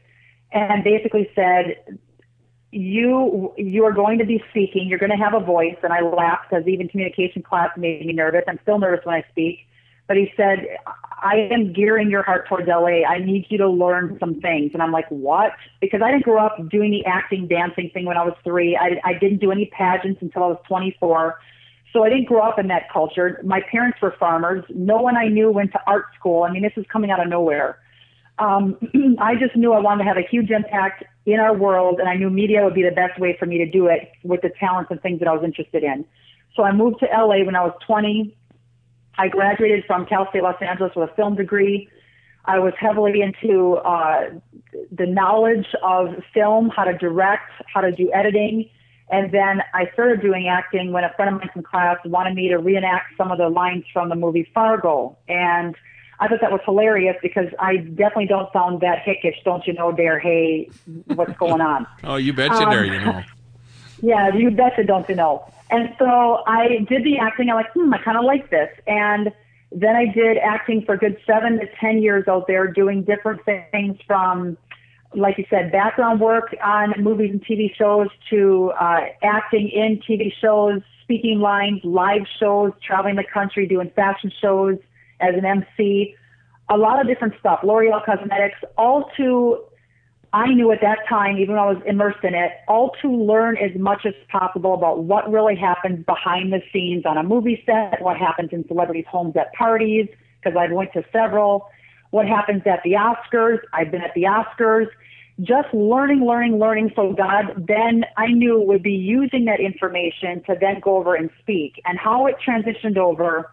and 0.51 0.83
basically 0.83 1.29
said, 1.33 1.99
you 2.71 3.53
you 3.57 3.83
are 3.83 3.91
going 3.91 4.17
to 4.19 4.25
be 4.25 4.41
speaking. 4.49 4.87
You're 4.87 4.99
going 4.99 5.11
to 5.11 5.17
have 5.17 5.33
a 5.33 5.39
voice, 5.39 5.75
and 5.83 5.91
I 5.91 6.01
laughed 6.01 6.49
because 6.49 6.65
even 6.67 6.87
communication 6.87 7.43
class 7.43 7.69
made 7.77 8.05
me 8.05 8.13
nervous. 8.13 8.43
I'm 8.47 8.59
still 8.63 8.79
nervous 8.79 9.05
when 9.05 9.15
I 9.15 9.25
speak. 9.31 9.59
But 10.07 10.17
he 10.17 10.31
said, 10.35 10.67
I 11.21 11.47
am 11.51 11.71
gearing 11.71 12.09
your 12.09 12.23
heart 12.23 12.47
towards 12.49 12.67
LA. 12.67 13.05
I 13.07 13.19
need 13.19 13.45
you 13.49 13.57
to 13.59 13.69
learn 13.69 14.17
some 14.19 14.41
things. 14.41 14.71
And 14.73 14.83
I'm 14.83 14.91
like, 14.91 15.07
what? 15.09 15.51
Because 15.79 16.01
I 16.03 16.11
didn't 16.11 16.23
grow 16.23 16.45
up 16.45 16.57
doing 16.69 16.91
the 16.91 17.05
acting, 17.05 17.47
dancing 17.47 17.91
thing 17.93 18.05
when 18.05 18.17
I 18.17 18.25
was 18.25 18.33
three. 18.43 18.75
I, 18.75 18.99
I 19.07 19.13
didn't 19.13 19.39
do 19.39 19.51
any 19.51 19.71
pageants 19.71 20.21
until 20.21 20.43
I 20.43 20.47
was 20.47 20.57
24. 20.67 21.39
So 21.93 22.03
I 22.03 22.09
didn't 22.09 22.25
grow 22.25 22.41
up 22.41 22.59
in 22.59 22.67
that 22.67 22.91
culture. 22.91 23.39
My 23.45 23.61
parents 23.71 23.99
were 24.01 24.13
farmers. 24.19 24.65
No 24.69 24.97
one 24.97 25.15
I 25.15 25.27
knew 25.27 25.49
went 25.49 25.71
to 25.73 25.79
art 25.87 26.07
school. 26.19 26.43
I 26.43 26.51
mean, 26.51 26.63
this 26.63 26.73
is 26.75 26.85
coming 26.91 27.09
out 27.09 27.21
of 27.21 27.29
nowhere 27.29 27.77
um, 28.41 28.77
I 29.19 29.35
just 29.35 29.55
knew 29.55 29.73
I 29.73 29.79
wanted 29.79 30.03
to 30.03 30.07
have 30.09 30.17
a 30.17 30.27
huge 30.29 30.49
impact 30.49 31.03
in 31.25 31.39
our 31.39 31.55
world, 31.55 31.99
and 31.99 32.09
I 32.09 32.15
knew 32.15 32.29
media 32.29 32.63
would 32.63 32.73
be 32.73 32.83
the 32.83 32.95
best 32.95 33.19
way 33.19 33.35
for 33.37 33.45
me 33.45 33.57
to 33.59 33.69
do 33.69 33.87
it 33.87 34.11
with 34.23 34.41
the 34.41 34.49
talents 34.59 34.89
and 34.91 35.01
things 35.01 35.19
that 35.19 35.27
I 35.27 35.33
was 35.33 35.43
interested 35.43 35.83
in. 35.83 36.05
So 36.55 36.63
I 36.63 36.71
moved 36.71 36.99
to 36.99 37.05
LA 37.05 37.45
when 37.45 37.55
I 37.55 37.63
was 37.63 37.73
20. 37.85 38.35
I 39.17 39.27
graduated 39.27 39.85
from 39.85 40.05
Cal 40.05 40.27
State 40.29 40.43
Los 40.43 40.61
Angeles 40.61 40.93
with 40.95 41.09
a 41.09 41.15
film 41.15 41.35
degree. 41.35 41.89
I 42.45 42.59
was 42.59 42.73
heavily 42.79 43.21
into 43.21 43.75
uh, 43.75 44.31
the 44.91 45.05
knowledge 45.05 45.67
of 45.83 46.15
film, 46.33 46.69
how 46.69 46.85
to 46.85 46.97
direct, 46.97 47.51
how 47.71 47.81
to 47.81 47.91
do 47.91 48.11
editing. 48.13 48.69
And 49.11 49.31
then 49.31 49.61
I 49.73 49.91
started 49.93 50.21
doing 50.21 50.47
acting 50.47 50.91
when 50.91 51.03
a 51.03 51.13
friend 51.15 51.35
of 51.35 51.41
mine 51.41 51.49
from 51.53 51.63
class 51.63 51.97
wanted 52.05 52.33
me 52.33 52.47
to 52.49 52.57
reenact 52.57 53.17
some 53.17 53.31
of 53.31 53.37
the 53.37 53.49
lines 53.49 53.83
from 53.93 54.09
the 54.09 54.15
movie 54.15 54.49
Fargo. 54.53 55.17
And 55.27 55.75
I 56.21 56.27
thought 56.27 56.39
that 56.41 56.51
was 56.51 56.61
hilarious 56.65 57.17
because 57.23 57.47
I 57.57 57.77
definitely 57.77 58.27
don't 58.27 58.51
sound 58.53 58.81
that 58.81 59.03
hickish, 59.03 59.43
don't 59.43 59.65
you 59.65 59.73
know, 59.73 59.91
Dare? 59.91 60.19
Hey, 60.19 60.69
what's 61.07 61.35
going 61.37 61.61
on? 61.61 61.87
oh, 62.03 62.17
you 62.17 62.31
betcha, 62.31 62.53
um, 62.53 62.69
Dare, 62.69 62.85
you 62.85 62.99
know. 62.99 63.23
Yeah, 64.03 64.31
you 64.31 64.51
betcha, 64.51 64.83
don't 64.83 65.07
you 65.09 65.15
know? 65.15 65.43
And 65.71 65.95
so 65.97 66.43
I 66.45 66.85
did 66.87 67.03
the 67.03 67.17
acting. 67.17 67.49
I'm 67.49 67.55
like, 67.55 67.71
hmm, 67.73 67.91
I 67.91 67.97
kind 67.97 68.19
of 68.19 68.23
like 68.23 68.51
this. 68.51 68.69
And 68.85 69.33
then 69.71 69.95
I 69.95 70.05
did 70.13 70.37
acting 70.37 70.83
for 70.85 70.93
a 70.93 70.97
good 70.97 71.17
seven 71.25 71.57
to 71.59 71.65
ten 71.79 72.03
years 72.03 72.27
out 72.27 72.45
there, 72.45 72.67
doing 72.67 73.03
different 73.03 73.41
things 73.45 73.97
from, 74.05 74.57
like 75.15 75.39
you 75.39 75.45
said, 75.49 75.71
background 75.71 76.19
work 76.19 76.55
on 76.63 76.93
movies 76.99 77.31
and 77.31 77.43
TV 77.43 77.75
shows 77.75 78.09
to 78.29 78.71
uh, 78.79 79.05
acting 79.23 79.69
in 79.69 79.99
TV 80.07 80.31
shows, 80.39 80.83
speaking 81.01 81.39
lines, 81.39 81.81
live 81.83 82.27
shows, 82.39 82.73
traveling 82.85 83.15
the 83.15 83.23
country, 83.23 83.65
doing 83.65 83.89
fashion 83.95 84.31
shows 84.39 84.77
as 85.21 85.35
an 85.35 85.45
MC, 85.45 86.15
a 86.69 86.77
lot 86.77 87.01
of 87.01 87.07
different 87.07 87.33
stuff, 87.39 87.59
L'Oreal 87.63 88.03
Cosmetics, 88.05 88.57
all 88.77 89.09
to, 89.17 89.63
I 90.33 90.47
knew 90.53 90.71
at 90.71 90.79
that 90.81 90.99
time, 91.09 91.37
even 91.37 91.55
though 91.55 91.69
I 91.69 91.73
was 91.73 91.83
immersed 91.85 92.23
in 92.23 92.33
it, 92.33 92.51
all 92.67 92.91
to 93.01 93.09
learn 93.09 93.57
as 93.57 93.77
much 93.79 94.05
as 94.05 94.13
possible 94.31 94.73
about 94.73 95.03
what 95.03 95.29
really 95.29 95.55
happens 95.55 96.05
behind 96.05 96.53
the 96.53 96.61
scenes 96.71 97.05
on 97.05 97.17
a 97.17 97.23
movie 97.23 97.61
set, 97.65 98.01
what 98.01 98.17
happens 98.17 98.49
in 98.53 98.65
celebrities' 98.67 99.05
homes 99.09 99.35
at 99.35 99.53
parties, 99.53 100.07
because 100.41 100.57
I 100.57 100.71
went 100.71 100.93
to 100.93 101.03
several, 101.11 101.67
what 102.11 102.27
happens 102.27 102.63
at 102.65 102.81
the 102.83 102.91
Oscars, 102.91 103.59
I've 103.73 103.91
been 103.91 104.01
at 104.01 104.13
the 104.13 104.23
Oscars, 104.23 104.87
just 105.41 105.73
learning, 105.73 106.25
learning, 106.25 106.59
learning. 106.59 106.91
So 106.95 107.13
God 107.13 107.65
then 107.67 108.05
I 108.17 108.27
knew 108.27 108.61
would 108.61 108.83
be 108.83 108.91
using 108.91 109.45
that 109.45 109.59
information 109.59 110.43
to 110.45 110.55
then 110.59 110.79
go 110.81 110.97
over 110.97 111.15
and 111.15 111.29
speak. 111.39 111.81
And 111.85 111.97
how 111.97 112.27
it 112.27 112.35
transitioned 112.45 112.97
over 112.97 113.49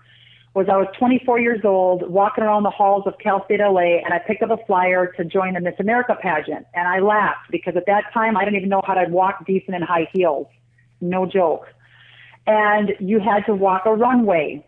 was 0.55 0.67
I 0.69 0.76
was 0.76 0.88
24 0.99 1.40
years 1.40 1.61
old, 1.64 2.11
walking 2.11 2.43
around 2.43 2.62
the 2.62 2.71
halls 2.71 3.05
of 3.07 3.14
Cal 3.19 3.45
State 3.45 3.61
LA, 3.61 3.99
and 4.05 4.12
I 4.12 4.19
picked 4.19 4.43
up 4.43 4.50
a 4.50 4.64
flyer 4.67 5.07
to 5.17 5.25
join 5.25 5.55
the 5.55 5.61
Miss 5.61 5.75
America 5.78 6.17
pageant. 6.21 6.67
And 6.75 6.88
I 6.88 7.00
laughed 7.00 7.50
because 7.50 7.76
at 7.76 7.87
that 7.87 8.05
time 8.12 8.37
I 8.37 8.45
didn't 8.45 8.57
even 8.57 8.69
know 8.69 8.83
how 8.85 8.95
to 8.95 9.09
walk 9.11 9.47
decent 9.47 9.76
in 9.76 9.83
high 9.83 10.09
heels. 10.12 10.47
No 11.00 11.26
joke. 11.26 11.67
And 12.47 12.93
you 12.99 13.21
had 13.21 13.45
to 13.47 13.55
walk 13.55 13.83
a 13.85 13.95
runway. 13.95 14.64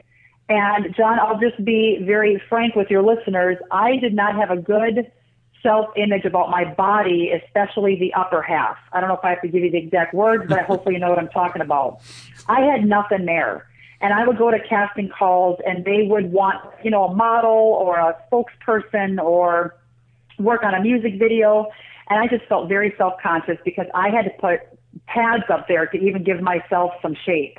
And 0.48 0.94
John, 0.96 1.18
I'll 1.18 1.40
just 1.40 1.64
be 1.64 1.98
very 2.04 2.40
frank 2.48 2.74
with 2.74 2.90
your 2.90 3.02
listeners. 3.02 3.56
I 3.70 3.96
did 3.96 4.14
not 4.14 4.36
have 4.36 4.50
a 4.50 4.60
good 4.60 5.10
self 5.62 5.86
image 5.96 6.24
about 6.24 6.50
my 6.50 6.64
body, 6.74 7.30
especially 7.30 7.98
the 7.98 8.12
upper 8.14 8.42
half. 8.42 8.76
I 8.92 9.00
don't 9.00 9.08
know 9.08 9.16
if 9.16 9.24
I 9.24 9.30
have 9.30 9.42
to 9.42 9.48
give 9.48 9.62
you 9.62 9.70
the 9.70 9.78
exact 9.78 10.14
words, 10.14 10.44
but 10.48 10.64
hopefully 10.64 10.94
you 10.94 11.00
know 11.00 11.08
what 11.08 11.18
I'm 11.18 11.28
talking 11.28 11.62
about. 11.62 12.00
I 12.48 12.60
had 12.60 12.84
nothing 12.84 13.26
there. 13.26 13.66
And 14.00 14.14
I 14.14 14.26
would 14.26 14.38
go 14.38 14.50
to 14.50 14.58
casting 14.66 15.08
calls 15.10 15.58
and 15.66 15.84
they 15.84 16.06
would 16.08 16.32
want, 16.32 16.56
you 16.82 16.90
know, 16.90 17.04
a 17.04 17.14
model 17.14 17.50
or 17.50 17.98
a 17.98 18.16
spokesperson 18.30 19.22
or 19.22 19.76
work 20.38 20.62
on 20.62 20.74
a 20.74 20.80
music 20.80 21.18
video. 21.18 21.66
And 22.08 22.18
I 22.18 22.26
just 22.26 22.48
felt 22.48 22.68
very 22.68 22.94
self 22.96 23.14
conscious 23.22 23.58
because 23.64 23.86
I 23.94 24.08
had 24.08 24.22
to 24.22 24.30
put 24.40 24.60
pads 25.06 25.44
up 25.52 25.68
there 25.68 25.86
to 25.86 25.98
even 25.98 26.24
give 26.24 26.40
myself 26.40 26.92
some 27.02 27.14
shape. 27.26 27.58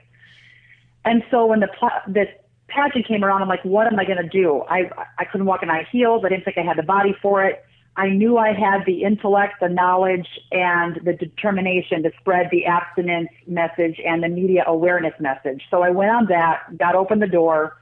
And 1.05 1.23
so 1.31 1.45
when 1.45 1.59
the, 1.59 1.69
the 2.07 2.25
pageant 2.67 3.07
came 3.07 3.23
around, 3.23 3.41
I'm 3.41 3.47
like, 3.47 3.63
what 3.63 3.87
am 3.87 3.99
I 3.99 4.05
going 4.05 4.17
to 4.21 4.29
do? 4.29 4.63
I, 4.69 4.89
I 5.17 5.25
couldn't 5.25 5.45
walk 5.45 5.63
in 5.63 5.69
high 5.69 5.87
heels. 5.91 6.23
I 6.25 6.29
didn't 6.29 6.45
think 6.45 6.57
I 6.57 6.61
had 6.61 6.77
the 6.77 6.83
body 6.83 7.15
for 7.21 7.45
it. 7.45 7.63
I 7.97 8.09
knew 8.09 8.37
I 8.37 8.53
had 8.53 8.85
the 8.85 9.03
intellect, 9.03 9.55
the 9.59 9.67
knowledge, 9.67 10.27
and 10.51 10.99
the 11.03 11.13
determination 11.13 12.03
to 12.03 12.11
spread 12.19 12.47
the 12.49 12.65
abstinence 12.65 13.29
message 13.47 13.99
and 14.05 14.23
the 14.23 14.29
media 14.29 14.63
awareness 14.65 15.13
message. 15.19 15.63
So 15.69 15.81
I 15.81 15.89
went 15.89 16.11
on 16.11 16.27
that, 16.27 16.77
got 16.77 16.95
open 16.95 17.19
the 17.19 17.27
door, 17.27 17.77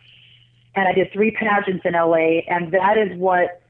and 0.75 0.87
I 0.87 0.93
did 0.93 1.13
three 1.13 1.31
pageants 1.31 1.85
in 1.85 1.93
LA, 1.93 2.41
and 2.47 2.71
that 2.71 2.97
is 2.97 3.15
what 3.19 3.61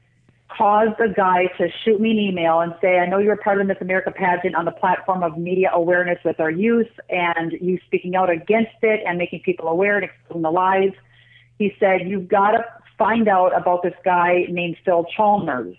caused 0.48 0.98
a 0.98 1.12
guy 1.12 1.46
to 1.58 1.68
shoot 1.84 2.00
me 2.00 2.10
an 2.10 2.18
email 2.18 2.60
and 2.60 2.74
say, 2.80 2.98
I 2.98 3.06
know 3.06 3.18
you're 3.18 3.36
part 3.36 3.60
of 3.60 3.66
the 3.66 3.74
Miss 3.74 3.80
America 3.82 4.10
pageant 4.10 4.54
on 4.56 4.64
the 4.64 4.72
platform 4.72 5.22
of 5.22 5.38
media 5.38 5.70
awareness 5.72 6.18
with 6.24 6.40
our 6.40 6.50
youth 6.50 6.90
and 7.08 7.52
you 7.52 7.78
speaking 7.86 8.16
out 8.16 8.30
against 8.30 8.82
it 8.82 9.00
and 9.06 9.18
making 9.18 9.40
people 9.40 9.68
aware 9.68 9.96
and 9.96 10.04
exposing 10.04 10.42
the 10.42 10.50
lies. 10.50 10.92
He 11.58 11.74
said, 11.78 12.08
You've 12.08 12.28
got 12.28 12.52
to 12.52 12.64
find 12.98 13.28
out 13.28 13.56
about 13.56 13.82
this 13.82 13.94
guy 14.04 14.46
named 14.48 14.76
Phil 14.84 15.04
Chalmers 15.16 15.76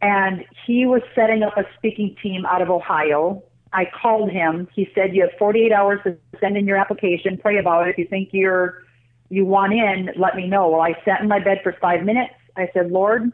and 0.00 0.44
he 0.66 0.86
was 0.86 1.02
setting 1.14 1.42
up 1.42 1.56
a 1.56 1.64
speaking 1.76 2.14
team 2.22 2.46
out 2.46 2.62
of 2.62 2.70
Ohio. 2.70 3.42
I 3.72 3.84
called 3.84 4.30
him. 4.30 4.68
He 4.74 4.88
said, 4.94 5.14
"You 5.14 5.22
have 5.22 5.32
48 5.38 5.72
hours 5.72 6.00
to 6.04 6.16
send 6.40 6.56
in 6.56 6.66
your 6.66 6.76
application. 6.76 7.36
Pray 7.36 7.58
about 7.58 7.86
it. 7.86 7.90
If 7.90 7.98
you 7.98 8.06
think 8.06 8.30
you're 8.32 8.82
you 9.28 9.44
want 9.44 9.72
in, 9.74 10.10
let 10.16 10.36
me 10.36 10.46
know." 10.46 10.70
Well, 10.70 10.80
I 10.80 10.94
sat 11.04 11.20
in 11.20 11.28
my 11.28 11.38
bed 11.38 11.60
for 11.62 11.72
five 11.72 12.02
minutes. 12.04 12.34
I 12.56 12.70
said, 12.72 12.90
"Lord, 12.90 13.30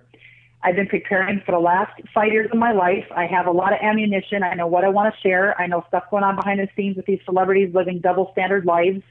I've 0.62 0.76
been 0.76 0.88
preparing 0.88 1.40
for 1.40 1.52
the 1.52 1.60
last 1.60 1.92
five 2.12 2.32
years 2.32 2.50
of 2.50 2.58
my 2.58 2.72
life. 2.72 3.06
I 3.14 3.26
have 3.26 3.46
a 3.46 3.52
lot 3.52 3.72
of 3.72 3.78
ammunition. 3.82 4.42
I 4.42 4.54
know 4.54 4.66
what 4.66 4.84
I 4.84 4.88
want 4.88 5.14
to 5.14 5.20
share. 5.20 5.54
I 5.60 5.66
know 5.66 5.84
stuff 5.88 6.10
going 6.10 6.24
on 6.24 6.36
behind 6.36 6.58
the 6.58 6.68
scenes 6.74 6.96
with 6.96 7.06
these 7.06 7.20
celebrities 7.24 7.74
living 7.74 8.00
double 8.00 8.32
standard 8.32 8.64
lives, 8.64 9.02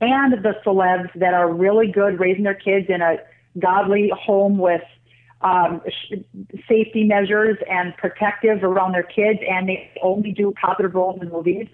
and 0.00 0.32
the 0.32 0.56
celebs 0.64 1.12
that 1.14 1.34
are 1.34 1.52
really 1.52 1.86
good 1.86 2.18
raising 2.18 2.44
their 2.44 2.54
kids 2.54 2.88
in 2.88 3.02
a 3.02 3.18
godly 3.58 4.08
home 4.08 4.58
with." 4.58 4.82
Um, 5.44 5.82
safety 6.66 7.04
measures 7.04 7.58
and 7.70 7.94
protective 7.98 8.64
around 8.64 8.92
their 8.92 9.02
kids, 9.02 9.38
and 9.48 9.68
they 9.68 9.92
only 10.02 10.32
do 10.32 10.52
positive 10.60 10.94
roles 10.94 11.20
in 11.20 11.28
movies. 11.28 11.68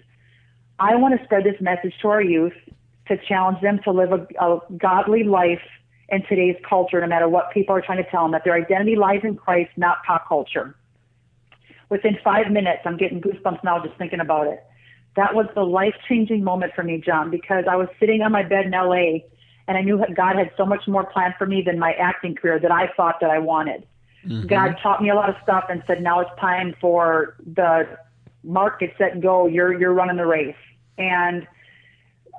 I 0.77 0.95
want 0.95 1.17
to 1.17 1.23
spread 1.23 1.45
this 1.45 1.59
message 1.61 1.93
to 2.01 2.09
our 2.09 2.21
youth 2.21 2.53
to 3.07 3.17
challenge 3.27 3.61
them 3.61 3.79
to 3.85 3.91
live 3.91 4.11
a, 4.11 4.27
a 4.43 4.59
godly 4.77 5.23
life 5.23 5.61
in 6.09 6.21
today's 6.27 6.57
culture, 6.67 6.99
no 6.99 7.07
matter 7.07 7.29
what 7.29 7.51
people 7.53 7.73
are 7.73 7.81
trying 7.81 8.03
to 8.03 8.09
tell 8.11 8.23
them, 8.23 8.33
that 8.33 8.43
their 8.43 8.55
identity 8.55 8.97
lies 8.97 9.21
in 9.23 9.35
Christ, 9.35 9.71
not 9.77 10.03
pop 10.05 10.27
culture. 10.27 10.75
Within 11.89 12.17
five 12.23 12.51
minutes, 12.51 12.81
I'm 12.85 12.97
getting 12.97 13.21
goosebumps 13.21 13.63
now 13.63 13.81
just 13.83 13.97
thinking 13.97 14.19
about 14.19 14.47
it. 14.47 14.61
That 15.15 15.33
was 15.33 15.45
the 15.55 15.63
life 15.63 15.95
changing 16.09 16.43
moment 16.43 16.73
for 16.75 16.83
me, 16.83 17.01
John, 17.05 17.31
because 17.31 17.65
I 17.69 17.77
was 17.77 17.87
sitting 17.99 18.21
on 18.21 18.33
my 18.33 18.43
bed 18.43 18.65
in 18.65 18.71
LA 18.71 19.19
and 19.71 19.77
I 19.77 19.83
knew 19.83 19.97
that 19.99 20.13
God 20.15 20.35
had 20.35 20.51
so 20.57 20.65
much 20.65 20.85
more 20.85 21.05
planned 21.05 21.35
for 21.37 21.45
me 21.45 21.61
than 21.65 21.79
my 21.79 21.93
acting 21.93 22.35
career 22.35 22.59
that 22.59 22.71
I 22.71 22.89
thought 22.97 23.21
that 23.21 23.29
I 23.29 23.39
wanted. 23.39 23.87
Mm-hmm. 24.27 24.47
God 24.47 24.75
taught 24.83 25.01
me 25.01 25.09
a 25.09 25.15
lot 25.15 25.29
of 25.29 25.35
stuff 25.43 25.63
and 25.69 25.81
said, 25.87 26.03
now 26.03 26.19
it's 26.19 26.29
time 26.41 26.75
for 26.81 27.37
the 27.39 27.97
market 28.43 28.93
set 28.97 29.13
and 29.13 29.21
go. 29.21 29.47
You're 29.47 29.79
you're 29.79 29.93
running 29.93 30.17
the 30.17 30.25
race. 30.25 30.57
And 30.97 31.47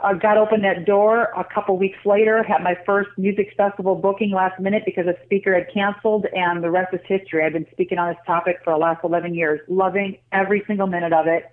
I 0.04 0.12
got 0.12 0.36
opened 0.36 0.62
that 0.64 0.84
door 0.84 1.32
a 1.34 1.42
couple 1.42 1.78
weeks 1.78 1.96
later. 2.04 2.42
Had 2.42 2.62
my 2.62 2.76
first 2.84 3.08
music 3.16 3.54
festival 3.56 3.94
booking 3.94 4.32
last 4.32 4.60
minute 4.60 4.82
because 4.84 5.06
a 5.06 5.14
speaker 5.24 5.54
had 5.54 5.72
canceled, 5.72 6.26
and 6.34 6.62
the 6.62 6.70
rest 6.70 6.92
is 6.92 7.00
history. 7.06 7.46
I've 7.46 7.54
been 7.54 7.66
speaking 7.72 7.96
on 7.96 8.10
this 8.10 8.22
topic 8.26 8.58
for 8.62 8.74
the 8.74 8.78
last 8.78 9.02
11 9.04 9.34
years, 9.34 9.58
loving 9.68 10.18
every 10.32 10.62
single 10.66 10.86
minute 10.86 11.14
of 11.14 11.26
it 11.26 11.46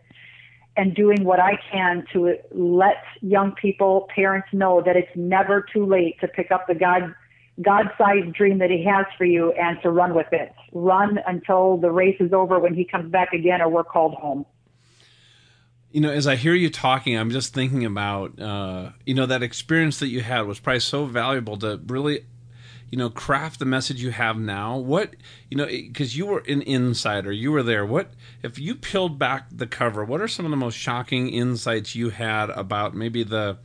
and 0.78 0.96
doing 0.96 1.24
what 1.24 1.40
I 1.40 1.60
can 1.72 2.06
to 2.14 2.36
let 2.52 3.04
young 3.22 3.54
people, 3.54 4.08
parents 4.14 4.48
know 4.54 4.82
that 4.86 4.96
it's 4.96 5.12
never 5.16 5.66
too 5.74 5.86
late 5.86 6.20
to 6.22 6.28
pick 6.28 6.52
up 6.52 6.68
the 6.68 6.76
God 6.76 7.14
God-sized 7.62 8.34
dream 8.34 8.60
that 8.60 8.70
he 8.70 8.86
has 8.86 9.06
for 9.18 9.26
you 9.26 9.52
and 9.52 9.78
to 9.82 9.90
run 9.90 10.16
with 10.16 10.32
it. 10.32 10.54
Run 10.72 11.20
until 11.28 11.76
the 11.76 11.92
race 11.92 12.16
is 12.22 12.32
over 12.32 12.58
when 12.58 12.74
he 12.74 12.86
comes 12.86 13.12
back 13.12 13.34
again 13.34 13.62
or 13.62 13.68
we're 13.68 13.84
called 13.84 14.14
home. 14.14 14.46
You 15.92 16.02
know, 16.02 16.10
as 16.10 16.28
I 16.28 16.36
hear 16.38 16.54
you 16.54 16.70
talking, 16.70 17.18
I'm 17.18 17.32
just 17.32 17.54
thinking 17.54 17.84
about, 17.84 18.40
uh, 18.40 18.92
you 19.06 19.14
know, 19.14 19.26
that 19.26 19.44
experience 19.44 20.00
that 20.00 20.08
you 20.08 20.22
had 20.22 20.42
was 20.46 20.60
probably 20.60 20.80
so 20.80 21.06
valuable 21.06 21.58
to 21.58 21.82
really 21.88 22.26
you 22.92 22.98
know 22.98 23.10
craft 23.10 23.60
the 23.60 23.66
message 23.66 24.02
you 24.02 24.12
have 24.12 24.38
now. 24.38 24.78
What 24.78 25.16
you 25.50 25.58
know 25.58 25.66
because 25.66 26.18
you 26.18 26.26
were 26.26 26.44
an 26.48 26.62
insider 26.64 27.32
you 27.32 27.52
were 27.52 27.64
there. 27.64 27.86
What 27.86 28.12
if 28.44 28.60
you 28.60 28.76
peeled 28.76 29.20
back 29.20 29.48
the 29.52 29.68
cover 29.68 30.04
what 30.04 30.22
are 30.22 30.28
some 30.28 30.46
of 30.46 30.52
the 30.52 30.58
most 30.58 30.76
shocking 30.76 31.30
insights 31.30 31.96
you 31.96 32.10
had 32.10 32.50
about 32.52 32.96
maybe 32.96 33.24
the 33.24 33.58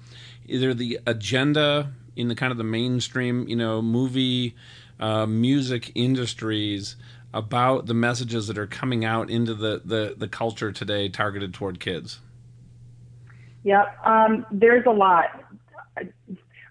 either 0.46 0.74
the 0.74 0.98
agenda 1.06 1.92
in 2.16 2.28
the 2.28 2.34
kind 2.34 2.52
of 2.52 2.58
the 2.58 2.64
mainstream 2.64 3.48
you 3.48 3.56
know 3.56 3.80
movie 3.82 4.54
uh, 5.00 5.26
music 5.26 5.90
industries 5.94 6.96
about 7.32 7.86
the 7.86 7.94
messages 7.94 8.46
that 8.46 8.56
are 8.56 8.66
coming 8.66 9.04
out 9.04 9.28
into 9.28 9.54
the 9.54 9.82
the, 9.84 10.14
the 10.16 10.28
culture 10.28 10.70
today 10.72 11.08
targeted 11.08 11.52
toward 11.52 11.80
kids? 11.80 12.20
Yep. 13.64 14.06
um, 14.06 14.44
there's 14.50 14.84
a 14.86 14.90
lot 14.90 15.43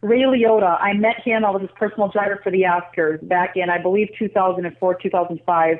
Ray 0.03 0.23
Liotta, 0.23 0.79
I 0.81 0.93
met 0.93 1.21
him. 1.23 1.45
I 1.45 1.49
was 1.49 1.61
his 1.61 1.71
personal 1.77 2.09
driver 2.09 2.39
for 2.43 2.51
the 2.51 2.63
Oscars 2.63 3.25
back 3.25 3.55
in, 3.55 3.69
I 3.69 3.81
believe, 3.81 4.09
2004, 4.19 4.95
2005. 4.95 5.77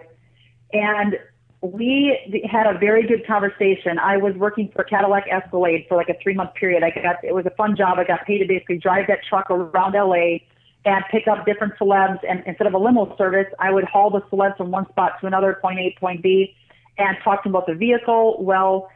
And 0.72 1.16
we 1.60 2.42
had 2.50 2.66
a 2.66 2.78
very 2.80 3.06
good 3.06 3.28
conversation. 3.28 4.00
I 4.00 4.16
was 4.16 4.34
working 4.36 4.72
for 4.74 4.86
Cadillac 4.86 5.26
Escalade 5.30 5.86
for 5.90 5.98
like 5.98 6.08
a 6.08 6.16
three 6.24 6.36
month 6.36 6.54
period. 6.54 6.84
I 6.84 6.92
got, 6.92 7.18
it 7.22 7.36
was 7.36 7.46
a 7.46 7.52
fun 7.52 7.76
job. 7.76 8.00
I 8.00 8.06
got 8.06 8.26
paid 8.26 8.38
to 8.40 8.48
basically 8.48 8.78
drive 8.78 9.08
that 9.08 9.20
truck 9.28 9.52
around 9.52 9.94
LA 9.94 10.40
and 10.86 11.04
pick 11.12 11.28
up 11.28 11.46
different 11.46 11.74
celebs. 11.78 12.20
And 12.28 12.44
instead 12.46 12.68
of 12.68 12.74
a 12.74 12.78
limo 12.78 13.14
service, 13.18 13.48
I 13.60 13.72
would 13.72 13.84
haul 13.84 14.10
the 14.10 14.22
celebs 14.32 14.56
from 14.56 14.72
one 14.72 14.88
spot 14.88 15.20
to 15.20 15.28
another, 15.28 15.58
point 15.62 15.80
A, 15.80 15.96
point 16.00 16.24
B, 16.24 16.56
and 16.98 17.18
talk 17.26 17.44
to 17.44 17.50
them 17.50 17.56
about 17.56 17.68
the 17.68 17.76
vehicle. 17.76 18.38
Well, 18.42 18.90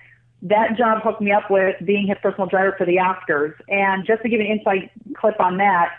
that 0.44 0.78
job 0.78 1.02
hooked 1.04 1.22
me 1.22 1.32
up 1.32 1.50
with 1.50 1.76
being 1.84 2.08
his 2.08 2.18
personal 2.22 2.48
driver 2.48 2.76
for 2.78 2.86
the 2.86 2.98
Oscars. 2.98 3.54
And 3.70 4.06
just 4.06 4.22
to 4.22 4.30
give 4.30 4.40
an 4.40 4.46
inside 4.46 4.90
clip 5.16 5.40
on 5.40 5.58
that, 5.58 5.92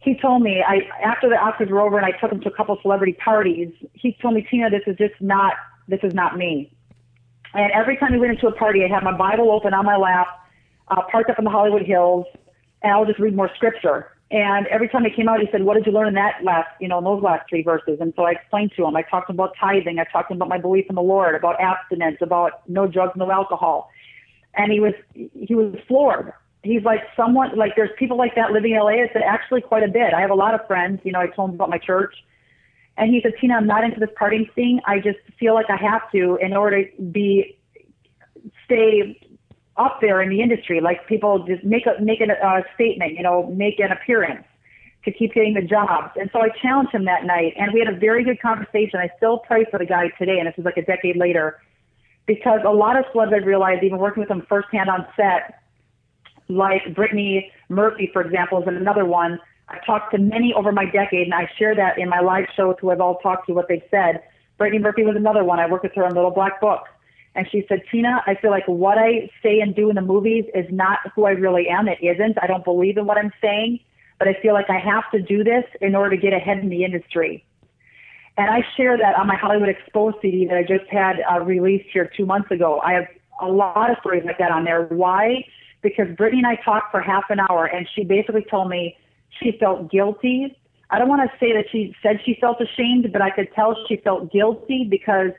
he 0.00 0.18
told 0.18 0.42
me 0.42 0.62
I 0.66 0.88
after 1.02 1.28
the 1.28 1.34
Oscars 1.34 1.70
were 1.70 1.80
over 1.80 1.98
and 1.98 2.06
I 2.06 2.12
took 2.18 2.32
him 2.32 2.40
to 2.40 2.48
a 2.48 2.56
couple 2.56 2.78
celebrity 2.80 3.14
parties. 3.14 3.72
He 3.94 4.16
told 4.22 4.34
me, 4.34 4.46
Tina, 4.48 4.70
this 4.70 4.82
is 4.86 4.96
just 4.96 5.20
not 5.20 5.54
this 5.88 6.00
is 6.02 6.14
not 6.14 6.36
me. 6.36 6.72
And 7.54 7.72
every 7.72 7.96
time 7.96 8.12
we 8.12 8.18
went 8.18 8.32
into 8.32 8.46
a 8.46 8.52
party, 8.52 8.84
I 8.84 8.88
had 8.88 9.02
my 9.02 9.16
Bible 9.16 9.50
open 9.50 9.72
on 9.74 9.84
my 9.84 9.96
lap, 9.96 10.26
uh, 10.88 11.02
parked 11.10 11.30
up 11.30 11.38
in 11.38 11.44
the 11.44 11.50
Hollywood 11.50 11.82
Hills, 11.82 12.26
and 12.82 12.92
I 12.92 12.98
would 12.98 13.08
just 13.08 13.18
read 13.18 13.34
more 13.34 13.50
scripture. 13.54 14.12
And 14.30 14.66
every 14.66 14.88
time 14.88 15.04
he 15.04 15.10
came 15.10 15.28
out, 15.28 15.40
he 15.40 15.48
said, 15.50 15.62
"What 15.62 15.74
did 15.74 15.86
you 15.86 15.92
learn 15.92 16.08
in 16.08 16.14
that 16.14 16.44
last, 16.44 16.68
you 16.80 16.88
know, 16.88 16.98
in 16.98 17.04
those 17.04 17.22
last 17.22 17.48
three 17.48 17.62
verses?" 17.62 17.98
And 18.00 18.12
so 18.14 18.24
I 18.24 18.32
explained 18.32 18.72
to 18.76 18.84
him. 18.84 18.94
I 18.94 19.02
talked 19.02 19.30
about 19.30 19.54
tithing. 19.58 19.98
I 19.98 20.04
talked 20.04 20.30
about 20.30 20.48
my 20.48 20.58
belief 20.58 20.84
in 20.90 20.96
the 20.96 21.02
Lord, 21.02 21.34
about 21.34 21.58
abstinence, 21.60 22.18
about 22.20 22.68
no 22.68 22.86
drugs, 22.86 23.16
no 23.16 23.30
alcohol. 23.30 23.90
And 24.54 24.70
he 24.70 24.80
was 24.80 24.92
he 25.14 25.54
was 25.54 25.74
floored. 25.86 26.34
He's 26.62 26.82
like 26.82 27.04
someone 27.16 27.56
like 27.56 27.74
there's 27.74 27.90
people 27.98 28.18
like 28.18 28.34
that 28.34 28.52
living 28.52 28.72
in 28.72 28.78
LA. 28.80 29.02
I 29.02 29.10
said 29.14 29.22
actually 29.22 29.62
quite 29.62 29.82
a 29.82 29.88
bit. 29.88 30.12
I 30.12 30.20
have 30.20 30.30
a 30.30 30.34
lot 30.34 30.54
of 30.54 30.66
friends. 30.66 31.00
You 31.04 31.12
know, 31.12 31.20
I 31.20 31.28
told 31.28 31.50
him 31.50 31.54
about 31.54 31.70
my 31.70 31.78
church, 31.78 32.14
and 32.98 33.14
he 33.14 33.22
said, 33.22 33.32
"Tina, 33.40 33.54
I'm 33.54 33.66
not 33.66 33.82
into 33.82 33.98
this 33.98 34.10
partying 34.20 34.52
thing. 34.52 34.80
I 34.86 34.98
just 34.98 35.20
feel 35.40 35.54
like 35.54 35.70
I 35.70 35.76
have 35.76 36.10
to 36.12 36.36
in 36.42 36.54
order 36.54 36.84
to 36.84 37.02
be 37.02 37.56
stay 38.66 39.18
up 39.78 39.98
there 40.00 40.20
in 40.20 40.28
the 40.28 40.40
industry. 40.40 40.80
Like 40.80 41.06
people 41.06 41.44
just 41.46 41.64
make 41.64 41.86
a 41.86 42.00
make 42.02 42.20
a 42.20 42.46
uh, 42.46 42.62
statement, 42.74 43.14
you 43.14 43.22
know, 43.22 43.46
make 43.46 43.78
an 43.78 43.92
appearance 43.92 44.44
to 45.04 45.12
keep 45.12 45.32
getting 45.34 45.54
the 45.54 45.62
jobs. 45.62 46.10
And 46.16 46.28
so 46.32 46.40
I 46.40 46.48
challenged 46.60 46.92
him 46.92 47.04
that 47.04 47.24
night, 47.24 47.54
and 47.56 47.72
we 47.72 47.80
had 47.80 47.92
a 47.92 47.96
very 47.96 48.24
good 48.24 48.40
conversation. 48.40 48.98
I 49.00 49.08
still 49.16 49.38
pray 49.38 49.64
for 49.70 49.78
the 49.78 49.86
guy 49.86 50.08
today, 50.18 50.38
and 50.38 50.48
this 50.48 50.54
is 50.58 50.64
like 50.64 50.76
a 50.76 50.84
decade 50.84 51.16
later, 51.16 51.60
because 52.26 52.60
a 52.66 52.70
lot 52.70 52.98
of 52.98 53.04
celebs 53.14 53.32
I've 53.32 53.46
realized, 53.46 53.82
even 53.84 53.98
working 53.98 54.20
with 54.20 54.28
them 54.28 54.44
firsthand 54.48 54.90
on 54.90 55.06
set, 55.16 55.62
like 56.48 56.94
Brittany 56.94 57.52
Murphy, 57.68 58.10
for 58.12 58.22
example, 58.22 58.60
is 58.60 58.66
another 58.66 59.04
one. 59.04 59.38
I've 59.68 59.84
talked 59.84 60.12
to 60.14 60.18
many 60.18 60.52
over 60.54 60.72
my 60.72 60.84
decade, 60.84 61.26
and 61.26 61.34
I 61.34 61.48
share 61.58 61.74
that 61.76 61.98
in 61.98 62.08
my 62.08 62.20
live 62.20 62.46
show 62.56 62.68
with 62.68 62.80
who 62.80 62.90
I've 62.90 63.00
all 63.00 63.18
talked 63.18 63.46
to, 63.46 63.54
what 63.54 63.68
they've 63.68 63.82
said. 63.90 64.22
Brittany 64.56 64.82
Murphy 64.82 65.04
was 65.04 65.14
another 65.16 65.44
one. 65.44 65.60
I 65.60 65.70
worked 65.70 65.84
with 65.84 65.94
her 65.94 66.04
on 66.04 66.14
Little 66.14 66.30
Black 66.32 66.60
Book. 66.60 66.80
And 67.38 67.46
she 67.52 67.64
said, 67.68 67.82
Tina, 67.88 68.20
I 68.26 68.34
feel 68.34 68.50
like 68.50 68.66
what 68.66 68.98
I 68.98 69.30
say 69.44 69.60
and 69.60 69.72
do 69.72 69.90
in 69.90 69.94
the 69.94 70.02
movies 70.02 70.44
is 70.56 70.66
not 70.70 70.98
who 71.14 71.24
I 71.24 71.30
really 71.30 71.68
am. 71.68 71.86
It 71.86 71.98
isn't. 72.02 72.36
I 72.42 72.48
don't 72.48 72.64
believe 72.64 72.96
in 72.96 73.06
what 73.06 73.16
I'm 73.16 73.30
saying, 73.40 73.78
but 74.18 74.26
I 74.26 74.36
feel 74.42 74.54
like 74.54 74.68
I 74.68 74.78
have 74.80 75.08
to 75.12 75.22
do 75.22 75.44
this 75.44 75.62
in 75.80 75.94
order 75.94 76.16
to 76.16 76.20
get 76.20 76.32
ahead 76.32 76.58
in 76.58 76.68
the 76.68 76.82
industry. 76.82 77.44
And 78.38 78.50
I 78.50 78.66
share 78.76 78.98
that 78.98 79.14
on 79.14 79.28
my 79.28 79.36
Hollywood 79.36 79.68
Exposed 79.68 80.16
CD 80.20 80.46
that 80.46 80.56
I 80.56 80.62
just 80.62 80.90
had 80.90 81.18
uh, 81.30 81.38
released 81.38 81.90
here 81.92 82.10
two 82.16 82.26
months 82.26 82.50
ago. 82.50 82.80
I 82.84 82.94
have 82.94 83.06
a 83.40 83.46
lot 83.46 83.88
of 83.88 83.98
stories 84.00 84.24
like 84.26 84.38
that 84.38 84.50
on 84.50 84.64
there. 84.64 84.86
Why? 84.86 85.44
Because 85.80 86.08
Brittany 86.16 86.42
and 86.44 86.46
I 86.48 86.56
talked 86.64 86.90
for 86.90 87.00
half 87.00 87.30
an 87.30 87.38
hour, 87.38 87.66
and 87.66 87.88
she 87.94 88.02
basically 88.02 88.44
told 88.50 88.68
me 88.68 88.96
she 89.40 89.56
felt 89.60 89.92
guilty. 89.92 90.58
I 90.90 90.98
don't 90.98 91.08
want 91.08 91.22
to 91.30 91.38
say 91.38 91.52
that 91.52 91.66
she 91.70 91.94
said 92.02 92.18
she 92.26 92.36
felt 92.40 92.60
ashamed, 92.60 93.12
but 93.12 93.22
I 93.22 93.30
could 93.30 93.52
tell 93.54 93.76
she 93.86 93.98
felt 93.98 94.32
guilty 94.32 94.88
because 94.90 95.30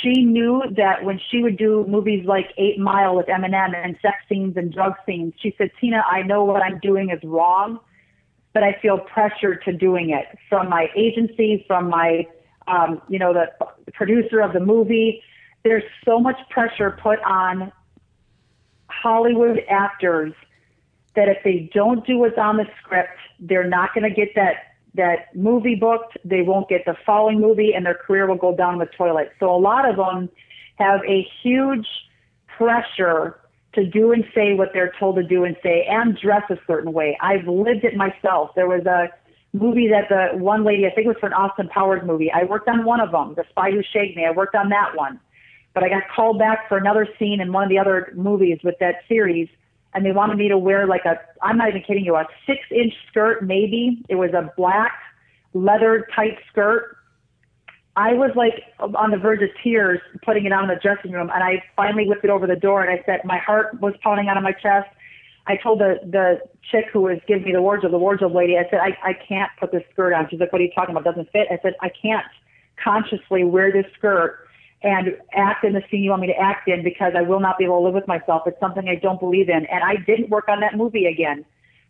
she 0.00 0.24
knew 0.24 0.62
that 0.76 1.04
when 1.04 1.20
she 1.30 1.42
would 1.42 1.56
do 1.56 1.84
movies 1.88 2.24
like 2.24 2.52
Eight 2.56 2.78
Mile 2.78 3.16
with 3.16 3.26
Eminem 3.26 3.74
and 3.74 3.96
sex 4.00 4.16
scenes 4.28 4.56
and 4.56 4.72
drug 4.72 4.94
scenes, 5.06 5.34
she 5.40 5.54
said, 5.58 5.70
Tina, 5.80 6.04
I 6.08 6.22
know 6.22 6.44
what 6.44 6.62
I'm 6.62 6.78
doing 6.78 7.10
is 7.10 7.18
wrong, 7.24 7.80
but 8.54 8.62
I 8.62 8.76
feel 8.80 8.98
pressure 8.98 9.56
to 9.56 9.72
doing 9.72 10.10
it 10.10 10.38
from 10.48 10.68
my 10.68 10.88
agency, 10.96 11.64
from 11.66 11.90
my, 11.90 12.26
um, 12.68 13.02
you 13.08 13.18
know, 13.18 13.32
the 13.32 13.46
producer 13.92 14.40
of 14.40 14.52
the 14.52 14.60
movie. 14.60 15.22
There's 15.64 15.84
so 16.04 16.20
much 16.20 16.38
pressure 16.50 16.96
put 17.02 17.20
on 17.24 17.72
Hollywood 18.88 19.60
actors 19.68 20.32
that 21.14 21.28
if 21.28 21.38
they 21.44 21.70
don't 21.74 22.06
do 22.06 22.18
what's 22.18 22.38
on 22.38 22.56
the 22.56 22.66
script, 22.80 23.18
they're 23.40 23.68
not 23.68 23.94
going 23.94 24.08
to 24.08 24.14
get 24.14 24.34
that 24.36 24.71
that 24.94 25.34
movie 25.34 25.74
booked. 25.74 26.18
They 26.24 26.42
won't 26.42 26.68
get 26.68 26.84
the 26.84 26.96
following 27.06 27.40
movie, 27.40 27.72
and 27.74 27.86
their 27.86 27.94
career 27.94 28.26
will 28.26 28.36
go 28.36 28.54
down 28.54 28.78
the 28.78 28.86
toilet. 28.86 29.32
So 29.40 29.54
a 29.54 29.56
lot 29.56 29.88
of 29.88 29.96
them 29.96 30.28
have 30.76 31.00
a 31.06 31.26
huge 31.42 31.86
pressure 32.56 33.38
to 33.74 33.86
do 33.86 34.12
and 34.12 34.24
say 34.34 34.54
what 34.54 34.70
they're 34.74 34.92
told 34.98 35.16
to 35.16 35.22
do 35.22 35.44
and 35.44 35.56
say, 35.62 35.86
and 35.88 36.18
dress 36.18 36.42
a 36.50 36.58
certain 36.66 36.92
way. 36.92 37.16
I've 37.20 37.46
lived 37.48 37.84
it 37.84 37.96
myself. 37.96 38.50
There 38.54 38.68
was 38.68 38.84
a 38.84 39.08
movie 39.54 39.88
that 39.88 40.08
the 40.08 40.36
one 40.36 40.64
lady, 40.64 40.86
I 40.86 40.90
think 40.90 41.06
it 41.06 41.08
was 41.08 41.16
for 41.18 41.26
an 41.26 41.32
Austin 41.32 41.68
Powers 41.68 42.02
movie. 42.04 42.30
I 42.30 42.44
worked 42.44 42.68
on 42.68 42.84
one 42.84 43.00
of 43.00 43.12
them, 43.12 43.34
The 43.34 43.44
Spy 43.50 43.70
Who 43.70 43.82
Shagged 43.82 44.16
Me. 44.16 44.26
I 44.26 44.30
worked 44.30 44.54
on 44.54 44.68
that 44.68 44.94
one. 44.94 45.18
But 45.74 45.84
I 45.84 45.88
got 45.88 46.02
called 46.14 46.38
back 46.38 46.68
for 46.68 46.76
another 46.76 47.08
scene 47.18 47.40
in 47.40 47.50
one 47.50 47.64
of 47.64 47.70
the 47.70 47.78
other 47.78 48.12
movies 48.14 48.58
with 48.62 48.74
that 48.80 48.96
series 49.08 49.48
and 49.94 50.04
they 50.04 50.12
wanted 50.12 50.38
me 50.38 50.48
to 50.48 50.58
wear 50.58 50.86
like 50.86 51.04
a 51.04 51.18
I'm 51.42 51.56
not 51.58 51.68
even 51.68 51.82
kidding 51.82 52.04
you, 52.04 52.16
a 52.16 52.26
six 52.46 52.60
inch 52.70 52.94
skirt 53.08 53.42
maybe. 53.42 54.02
It 54.08 54.16
was 54.16 54.30
a 54.32 54.52
black 54.56 54.92
leather 55.54 56.06
tight 56.14 56.38
skirt. 56.50 56.96
I 57.94 58.14
was 58.14 58.30
like 58.34 58.62
on 58.78 59.10
the 59.10 59.18
verge 59.18 59.42
of 59.42 59.50
tears 59.62 60.00
putting 60.24 60.46
it 60.46 60.52
on 60.52 60.64
in 60.64 60.68
the 60.68 60.80
dressing 60.80 61.12
room 61.12 61.30
and 61.32 61.42
I 61.42 61.62
finally 61.76 62.06
whipped 62.08 62.24
it 62.24 62.30
over 62.30 62.46
the 62.46 62.56
door 62.56 62.82
and 62.82 62.90
I 62.90 63.02
said 63.04 63.20
my 63.24 63.38
heart 63.38 63.80
was 63.80 63.94
pounding 64.02 64.28
out 64.28 64.36
of 64.36 64.42
my 64.42 64.52
chest. 64.52 64.88
I 65.46 65.56
told 65.56 65.80
the 65.80 65.98
the 66.04 66.40
chick 66.70 66.86
who 66.92 67.02
was 67.02 67.18
giving 67.26 67.44
me 67.44 67.52
the 67.52 67.60
wardrobe, 67.60 67.92
the 67.92 67.98
wardrobe 67.98 68.34
lady, 68.34 68.56
I 68.56 68.68
said, 68.70 68.78
I, 68.80 68.96
I 69.02 69.12
can't 69.12 69.50
put 69.58 69.72
this 69.72 69.82
skirt 69.92 70.14
on. 70.14 70.28
She's 70.30 70.40
like, 70.40 70.52
What 70.52 70.60
are 70.60 70.64
you 70.64 70.70
talking 70.74 70.94
about? 70.94 71.06
It 71.06 71.16
doesn't 71.16 71.32
fit. 71.32 71.48
I 71.50 71.58
said, 71.62 71.74
I 71.80 71.90
can't 72.00 72.24
consciously 72.82 73.44
wear 73.44 73.72
this 73.72 73.86
skirt 73.98 74.48
and 74.82 75.16
act 75.32 75.64
in 75.64 75.72
the 75.74 75.82
scene 75.90 76.02
you 76.02 76.10
want 76.10 76.22
me 76.22 76.28
to 76.28 76.38
act 76.38 76.68
in 76.68 76.82
because 76.82 77.12
I 77.16 77.22
will 77.22 77.40
not 77.40 77.58
be 77.58 77.64
able 77.64 77.80
to 77.80 77.84
live 77.84 77.94
with 77.94 78.08
myself. 78.08 78.42
It's 78.46 78.58
something 78.58 78.88
I 78.88 78.96
don't 78.96 79.20
believe 79.20 79.48
in. 79.48 79.66
And 79.66 79.84
I 79.84 79.96
didn't 79.96 80.30
work 80.30 80.48
on 80.48 80.60
that 80.60 80.76
movie 80.76 81.06
again. 81.06 81.44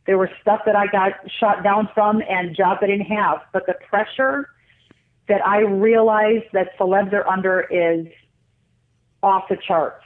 There 0.06 0.18
was 0.18 0.28
stuff 0.40 0.60
that 0.66 0.76
I 0.76 0.86
got 0.88 1.12
shot 1.40 1.62
down 1.62 1.88
from 1.94 2.22
and 2.28 2.54
jobs 2.54 2.80
I 2.82 2.86
didn't 2.86 3.06
have. 3.06 3.42
But 3.52 3.66
the 3.66 3.74
pressure 3.88 4.48
that 5.28 5.46
I 5.46 5.60
realized 5.60 6.46
that 6.52 6.76
celebs 6.78 7.12
are 7.12 7.26
under 7.26 7.60
is 7.60 8.06
off 9.22 9.44
the 9.48 9.56
charts. 9.56 10.04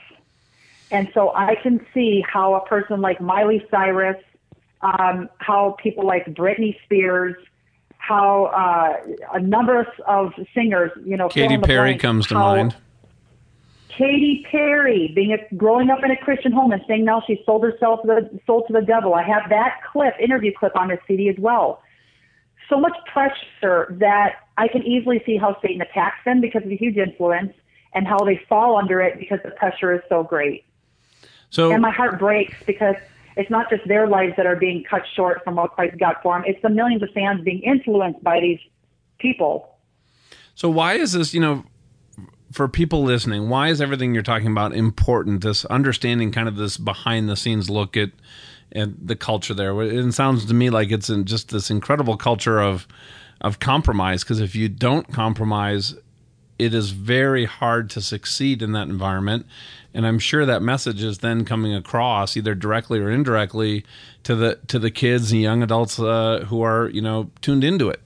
And 0.91 1.09
so 1.13 1.33
I 1.35 1.55
can 1.61 1.85
see 1.93 2.23
how 2.25 2.53
a 2.55 2.65
person 2.65 3.01
like 3.01 3.19
Miley 3.19 3.65
Cyrus, 3.69 4.23
um, 4.81 5.29
how 5.39 5.75
people 5.81 6.05
like 6.05 6.25
Britney 6.27 6.75
Spears, 6.85 7.35
how 8.07 8.45
uh, 8.45 9.33
a 9.33 9.39
number 9.39 9.85
of 10.07 10.33
singers, 10.53 10.91
you 11.03 11.17
know, 11.17 11.27
Katy 11.27 11.57
Perry 11.57 11.91
blank, 11.91 12.01
comes 12.01 12.27
to 12.27 12.35
mind. 12.35 12.75
Katy 13.89 14.45
Perry, 14.49 15.11
being 15.13 15.33
a, 15.33 15.55
growing 15.55 15.89
up 15.89 16.03
in 16.03 16.11
a 16.11 16.17
Christian 16.17 16.51
home 16.51 16.71
and 16.71 16.81
saying 16.87 17.03
now 17.03 17.21
she 17.25 17.41
sold 17.45 17.63
herself 17.63 18.01
to 18.03 18.07
the 18.07 18.39
sold 18.45 18.65
to 18.67 18.73
the 18.73 18.81
devil. 18.81 19.13
I 19.13 19.23
have 19.23 19.49
that 19.49 19.81
clip, 19.91 20.13
interview 20.21 20.53
clip 20.57 20.75
on 20.77 20.87
this 20.87 20.99
CD 21.07 21.27
as 21.29 21.35
well. 21.37 21.81
So 22.69 22.79
much 22.79 22.95
pressure 23.11 23.93
that 23.99 24.35
I 24.57 24.67
can 24.67 24.83
easily 24.83 25.21
see 25.25 25.37
how 25.37 25.57
Satan 25.61 25.81
attacks 25.81 26.23
them 26.25 26.39
because 26.39 26.63
of 26.63 26.69
the 26.69 26.77
huge 26.77 26.97
influence 26.97 27.53
and 27.93 28.07
how 28.07 28.19
they 28.19 28.39
fall 28.47 28.77
under 28.77 29.01
it 29.01 29.19
because 29.19 29.39
the 29.43 29.51
pressure 29.51 29.93
is 29.93 30.01
so 30.07 30.23
great. 30.23 30.63
So 31.49 31.71
and 31.71 31.81
my 31.81 31.91
heart 31.91 32.19
breaks 32.19 32.55
because 32.65 32.95
it's 33.37 33.49
not 33.49 33.69
just 33.69 33.87
their 33.87 34.07
lives 34.07 34.33
that 34.37 34.45
are 34.45 34.55
being 34.55 34.83
cut 34.89 35.03
short 35.15 35.43
from 35.43 35.55
what 35.55 35.71
Christ 35.71 35.97
got 35.99 36.21
for 36.23 36.35
them. 36.35 36.43
It's 36.45 36.61
the 36.61 36.69
millions 36.69 37.03
of 37.03 37.09
fans 37.13 37.41
being 37.43 37.61
influenced 37.61 38.23
by 38.23 38.39
these 38.39 38.59
people. 39.19 39.77
So 40.55 40.69
why 40.69 40.93
is 40.93 41.13
this, 41.13 41.33
you 41.33 41.39
know, 41.39 41.63
for 42.51 42.67
people 42.67 43.03
listening, 43.03 43.49
why 43.49 43.69
is 43.69 43.79
everything 43.79 44.13
you're 44.13 44.23
talking 44.23 44.51
about 44.51 44.73
important? 44.73 45.41
This 45.41 45.65
understanding 45.65 46.31
kind 46.31 46.47
of 46.47 46.55
this 46.55 46.77
behind 46.77 47.29
the 47.29 47.35
scenes 47.35 47.69
look 47.69 47.95
at 47.95 48.09
at 48.75 49.07
the 49.07 49.15
culture 49.15 49.53
there. 49.53 49.79
It 49.81 50.11
sounds 50.13 50.45
to 50.45 50.53
me 50.53 50.69
like 50.69 50.91
it's 50.91 51.09
in 51.09 51.25
just 51.25 51.49
this 51.49 51.69
incredible 51.69 52.17
culture 52.17 52.59
of 52.59 52.87
of 53.41 53.59
compromise 53.59 54.23
because 54.23 54.39
if 54.39 54.55
you 54.55 54.67
don't 54.67 55.11
compromise, 55.13 55.93
it 56.59 56.73
is 56.73 56.91
very 56.91 57.45
hard 57.45 57.89
to 57.91 58.01
succeed 58.01 58.61
in 58.61 58.71
that 58.73 58.87
environment. 58.87 59.45
And 59.93 60.05
I'm 60.05 60.19
sure 60.19 60.45
that 60.45 60.61
message 60.61 61.01
is 61.01 61.19
then 61.19 61.45
coming 61.45 61.73
across 61.73 62.37
either 62.37 62.55
directly 62.55 62.99
or 62.99 63.09
indirectly 63.09 63.85
to 64.23 64.35
the 64.35 64.59
to 64.67 64.79
the 64.79 64.91
kids 64.91 65.31
and 65.31 65.41
young 65.41 65.63
adults 65.63 65.99
uh, 65.99 66.45
who 66.47 66.61
are 66.61 66.89
you 66.89 67.01
know 67.01 67.29
tuned 67.41 67.63
into 67.63 67.89
it. 67.89 68.01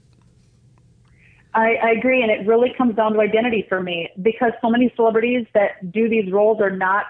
I, 1.54 1.76
I 1.76 1.92
agree, 1.92 2.22
and 2.22 2.32
it 2.32 2.48
really 2.48 2.74
comes 2.78 2.96
down 2.96 3.14
to 3.14 3.20
identity 3.20 3.66
for 3.68 3.82
me 3.82 4.10
because 4.22 4.54
so 4.62 4.70
many 4.70 4.94
celebrities 4.96 5.46
that 5.54 5.92
do 5.92 6.08
these 6.08 6.32
roles 6.32 6.62
are 6.62 6.70
not. 6.70 7.06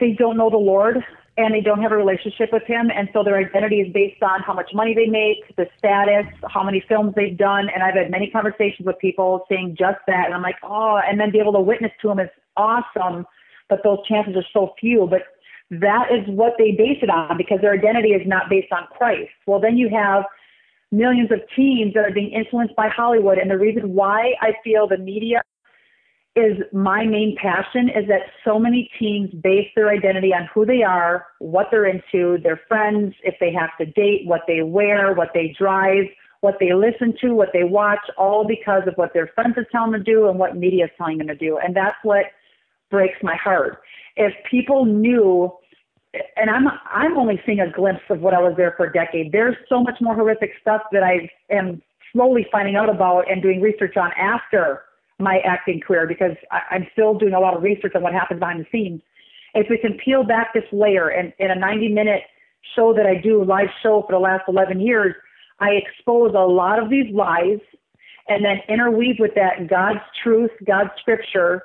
They 0.00 0.12
don't 0.12 0.36
know 0.36 0.48
the 0.48 0.56
Lord 0.56 1.04
and 1.38 1.54
they 1.54 1.60
don't 1.60 1.80
have 1.80 1.92
a 1.92 1.96
relationship 1.96 2.52
with 2.52 2.64
him. 2.64 2.90
And 2.94 3.08
so 3.12 3.22
their 3.22 3.38
identity 3.38 3.76
is 3.76 3.92
based 3.92 4.22
on 4.22 4.42
how 4.42 4.52
much 4.52 4.70
money 4.74 4.92
they 4.92 5.06
make 5.06 5.56
the 5.56 5.66
status 5.78 6.26
how 6.52 6.64
many 6.64 6.82
films 6.88 7.14
they've 7.14 7.38
done. 7.38 7.68
And 7.72 7.82
i've 7.82 7.94
had 7.94 8.10
many 8.10 8.28
conversations 8.28 8.84
with 8.84 8.98
people 8.98 9.46
saying 9.48 9.76
just 9.78 9.98
that. 10.08 10.26
And 10.26 10.34
i'm 10.34 10.42
like 10.42 10.56
oh 10.64 11.00
and 11.06 11.18
then 11.18 11.30
be 11.30 11.38
able 11.38 11.52
to 11.54 11.60
witness 11.60 11.92
to 12.02 12.10
him 12.10 12.18
is 12.18 12.28
awesome 12.56 13.24
but 13.70 13.80
those 13.84 13.98
chances 14.06 14.34
are 14.34 14.46
so 14.52 14.74
few. 14.80 15.06
But 15.08 15.22
that 15.70 16.08
is 16.10 16.26
what 16.26 16.54
they 16.58 16.72
base 16.72 16.98
it 17.02 17.10
on 17.10 17.36
because 17.36 17.60
their 17.60 17.72
identity 17.72 18.10
is 18.10 18.26
not 18.26 18.50
based 18.50 18.72
on 18.72 18.88
christ 18.96 19.30
well 19.46 19.60
then 19.60 19.76
you 19.76 19.88
have 19.90 20.24
millions 20.90 21.30
of 21.30 21.40
teens 21.54 21.92
that 21.94 22.04
are 22.04 22.12
being 22.12 22.32
influenced 22.32 22.74
by 22.74 22.88
hollywood. 22.88 23.38
And 23.38 23.50
the 23.50 23.58
reason 23.58 23.94
why 23.94 24.32
i 24.42 24.52
feel 24.64 24.88
the 24.88 24.98
media 24.98 25.42
is 26.38 26.58
my 26.72 27.04
main 27.04 27.36
passion 27.40 27.88
is 27.88 28.06
that 28.08 28.22
so 28.44 28.58
many 28.58 28.90
teens 28.98 29.30
base 29.42 29.68
their 29.74 29.88
identity 29.90 30.32
on 30.32 30.48
who 30.54 30.64
they 30.64 30.82
are, 30.82 31.26
what 31.38 31.66
they're 31.70 31.86
into, 31.86 32.38
their 32.42 32.60
friends, 32.68 33.14
if 33.24 33.34
they 33.40 33.52
have 33.52 33.70
to 33.78 33.86
date, 33.86 34.22
what 34.26 34.42
they 34.46 34.62
wear, 34.62 35.12
what 35.14 35.30
they 35.34 35.54
drive, 35.58 36.04
what 36.40 36.56
they 36.60 36.72
listen 36.72 37.14
to, 37.20 37.34
what 37.34 37.48
they 37.52 37.64
watch, 37.64 37.98
all 38.16 38.46
because 38.46 38.82
of 38.86 38.94
what 38.94 39.12
their 39.12 39.26
friends 39.34 39.56
are 39.56 39.66
telling 39.72 39.92
them 39.92 40.04
to 40.04 40.12
do 40.12 40.28
and 40.28 40.38
what 40.38 40.56
media 40.56 40.84
is 40.84 40.90
telling 40.96 41.18
them 41.18 41.26
to 41.26 41.34
do. 41.34 41.58
And 41.58 41.74
that's 41.74 41.96
what 42.04 42.26
breaks 42.90 43.18
my 43.22 43.36
heart. 43.36 43.80
If 44.16 44.32
people 44.50 44.84
knew 44.84 45.52
and 46.36 46.48
I'm 46.48 46.66
I'm 46.90 47.18
only 47.18 47.40
seeing 47.44 47.60
a 47.60 47.70
glimpse 47.70 48.02
of 48.08 48.20
what 48.20 48.32
I 48.32 48.40
was 48.40 48.54
there 48.56 48.72
for 48.78 48.86
a 48.86 48.92
decade. 48.92 49.30
There's 49.30 49.56
so 49.68 49.82
much 49.82 49.96
more 50.00 50.14
horrific 50.14 50.52
stuff 50.60 50.80
that 50.92 51.02
I 51.02 51.28
am 51.50 51.82
slowly 52.12 52.46
finding 52.50 52.76
out 52.76 52.88
about 52.88 53.30
and 53.30 53.42
doing 53.42 53.60
research 53.60 53.96
on 53.98 54.10
after 54.12 54.84
my 55.18 55.38
acting 55.44 55.80
career 55.80 56.06
because 56.06 56.36
I, 56.50 56.60
I'm 56.70 56.86
still 56.92 57.14
doing 57.14 57.34
a 57.34 57.40
lot 57.40 57.56
of 57.56 57.62
research 57.62 57.92
on 57.94 58.02
what 58.02 58.12
happens 58.12 58.40
behind 58.40 58.60
the 58.60 58.66
scenes. 58.70 59.02
If 59.54 59.66
we 59.70 59.78
can 59.78 59.98
peel 60.04 60.24
back 60.24 60.54
this 60.54 60.64
layer 60.72 61.08
and 61.08 61.32
in 61.38 61.50
a 61.50 61.54
90 61.54 61.88
minute 61.88 62.22
show 62.76 62.92
that 62.94 63.06
I 63.06 63.20
do, 63.20 63.42
live 63.44 63.68
show 63.82 64.04
for 64.06 64.12
the 64.12 64.18
last 64.18 64.44
11 64.48 64.80
years, 64.80 65.14
I 65.60 65.70
expose 65.70 66.32
a 66.34 66.46
lot 66.46 66.80
of 66.80 66.90
these 66.90 67.12
lies 67.12 67.58
and 68.28 68.44
then 68.44 68.58
interweave 68.68 69.16
with 69.18 69.34
that 69.34 69.68
God's 69.68 70.00
truth, 70.22 70.50
God's 70.66 70.90
scripture. 71.00 71.62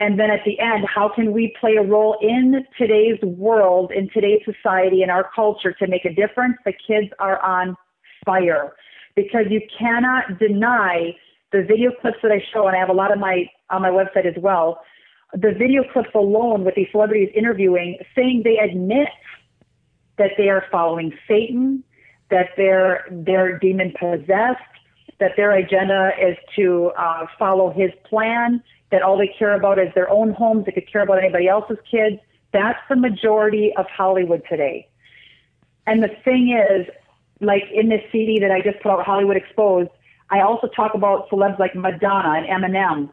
And 0.00 0.18
then 0.18 0.30
at 0.30 0.40
the 0.44 0.58
end, 0.58 0.86
how 0.92 1.10
can 1.14 1.32
we 1.32 1.54
play 1.60 1.76
a 1.76 1.82
role 1.82 2.16
in 2.20 2.64
today's 2.78 3.20
world, 3.22 3.92
in 3.92 4.08
today's 4.12 4.40
society, 4.44 5.02
in 5.02 5.10
our 5.10 5.28
culture 5.34 5.72
to 5.72 5.86
make 5.86 6.04
a 6.04 6.14
difference? 6.14 6.56
The 6.64 6.72
kids 6.86 7.08
are 7.18 7.40
on 7.42 7.76
fire 8.24 8.72
because 9.14 9.46
you 9.50 9.60
cannot 9.78 10.38
deny 10.38 11.14
the 11.54 11.62
video 11.62 11.92
clips 12.00 12.18
that 12.22 12.32
I 12.32 12.44
show, 12.52 12.66
and 12.66 12.76
I 12.76 12.80
have 12.80 12.88
a 12.88 12.94
lot 12.94 13.12
of 13.12 13.18
my 13.20 13.48
on 13.70 13.82
my 13.82 13.90
website 13.90 14.26
as 14.26 14.34
well. 14.42 14.80
The 15.32 15.52
video 15.52 15.84
clips 15.92 16.10
alone 16.14 16.64
with 16.64 16.74
these 16.74 16.88
celebrities 16.90 17.30
interviewing, 17.34 17.98
saying 18.14 18.42
they 18.44 18.58
admit 18.58 19.08
that 20.18 20.32
they 20.36 20.48
are 20.48 20.64
following 20.72 21.12
Satan, 21.28 21.84
that 22.30 22.48
they're 22.56 23.06
they're 23.08 23.56
demon 23.60 23.94
possessed, 23.98 24.74
that 25.20 25.32
their 25.36 25.52
agenda 25.52 26.10
is 26.20 26.36
to 26.56 26.90
uh, 26.98 27.26
follow 27.38 27.70
his 27.70 27.92
plan, 28.02 28.60
that 28.90 29.02
all 29.02 29.16
they 29.16 29.32
care 29.38 29.54
about 29.54 29.78
is 29.78 29.94
their 29.94 30.10
own 30.10 30.32
homes, 30.32 30.66
they 30.66 30.72
could 30.72 30.90
care 30.90 31.02
about 31.02 31.18
anybody 31.18 31.46
else's 31.46 31.78
kids. 31.88 32.16
That's 32.52 32.80
the 32.88 32.96
majority 32.96 33.72
of 33.76 33.86
Hollywood 33.86 34.42
today. 34.48 34.88
And 35.86 36.02
the 36.02 36.10
thing 36.24 36.50
is, 36.50 36.88
like 37.40 37.64
in 37.72 37.90
this 37.90 38.02
CD 38.10 38.40
that 38.40 38.50
I 38.50 38.60
just 38.60 38.80
put 38.82 38.90
out, 38.90 39.04
Hollywood 39.04 39.36
Exposed, 39.36 39.90
I 40.30 40.40
also 40.40 40.68
talk 40.68 40.94
about 40.94 41.28
celebs 41.30 41.58
like 41.58 41.74
Madonna 41.74 42.42
and 42.46 42.64
Eminem. 42.64 43.10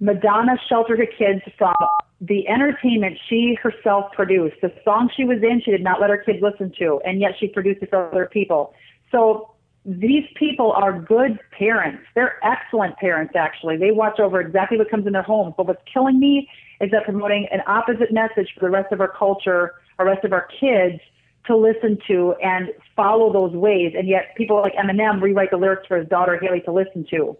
Madonna 0.00 0.56
sheltered 0.68 0.98
her 0.98 1.06
kids 1.06 1.42
from 1.56 1.74
the 2.20 2.46
entertainment 2.48 3.18
she 3.28 3.56
herself 3.60 4.12
produced. 4.12 4.56
The 4.60 4.72
song 4.84 5.10
she 5.16 5.24
was 5.24 5.38
in, 5.42 5.60
she 5.64 5.70
did 5.70 5.82
not 5.82 6.00
let 6.00 6.10
her 6.10 6.18
kids 6.18 6.38
listen 6.42 6.72
to, 6.78 7.00
and 7.04 7.20
yet 7.20 7.32
she 7.38 7.48
produced 7.48 7.82
it 7.82 7.90
for 7.90 8.08
other 8.10 8.26
people. 8.26 8.74
So 9.10 9.52
these 9.84 10.24
people 10.36 10.72
are 10.72 11.00
good 11.00 11.38
parents. 11.56 12.02
They're 12.14 12.38
excellent 12.44 12.96
parents, 12.98 13.34
actually. 13.36 13.76
They 13.76 13.90
watch 13.90 14.20
over 14.20 14.40
exactly 14.40 14.78
what 14.78 14.90
comes 14.90 15.06
in 15.06 15.12
their 15.12 15.22
homes. 15.22 15.54
But 15.56 15.66
what's 15.66 15.82
killing 15.92 16.20
me 16.20 16.48
is 16.80 16.90
that 16.92 17.04
promoting 17.04 17.48
an 17.50 17.62
opposite 17.66 18.12
message 18.12 18.48
for 18.54 18.60
the 18.60 18.70
rest 18.70 18.92
of 18.92 19.00
our 19.00 19.08
culture, 19.08 19.72
our 19.98 20.06
rest 20.06 20.24
of 20.24 20.32
our 20.32 20.46
kids 20.60 21.00
to 21.46 21.56
listen 21.56 21.98
to 22.06 22.34
and 22.42 22.72
follow 22.94 23.32
those 23.32 23.52
ways. 23.52 23.94
And 23.96 24.08
yet 24.08 24.34
people 24.36 24.60
like 24.60 24.74
Eminem 24.74 25.20
rewrite 25.20 25.50
the 25.50 25.56
lyrics 25.56 25.86
for 25.86 25.98
his 25.98 26.08
daughter 26.08 26.38
Hailie 26.40 26.60
to 26.62 26.72
listen 26.72 27.04
to. 27.10 27.36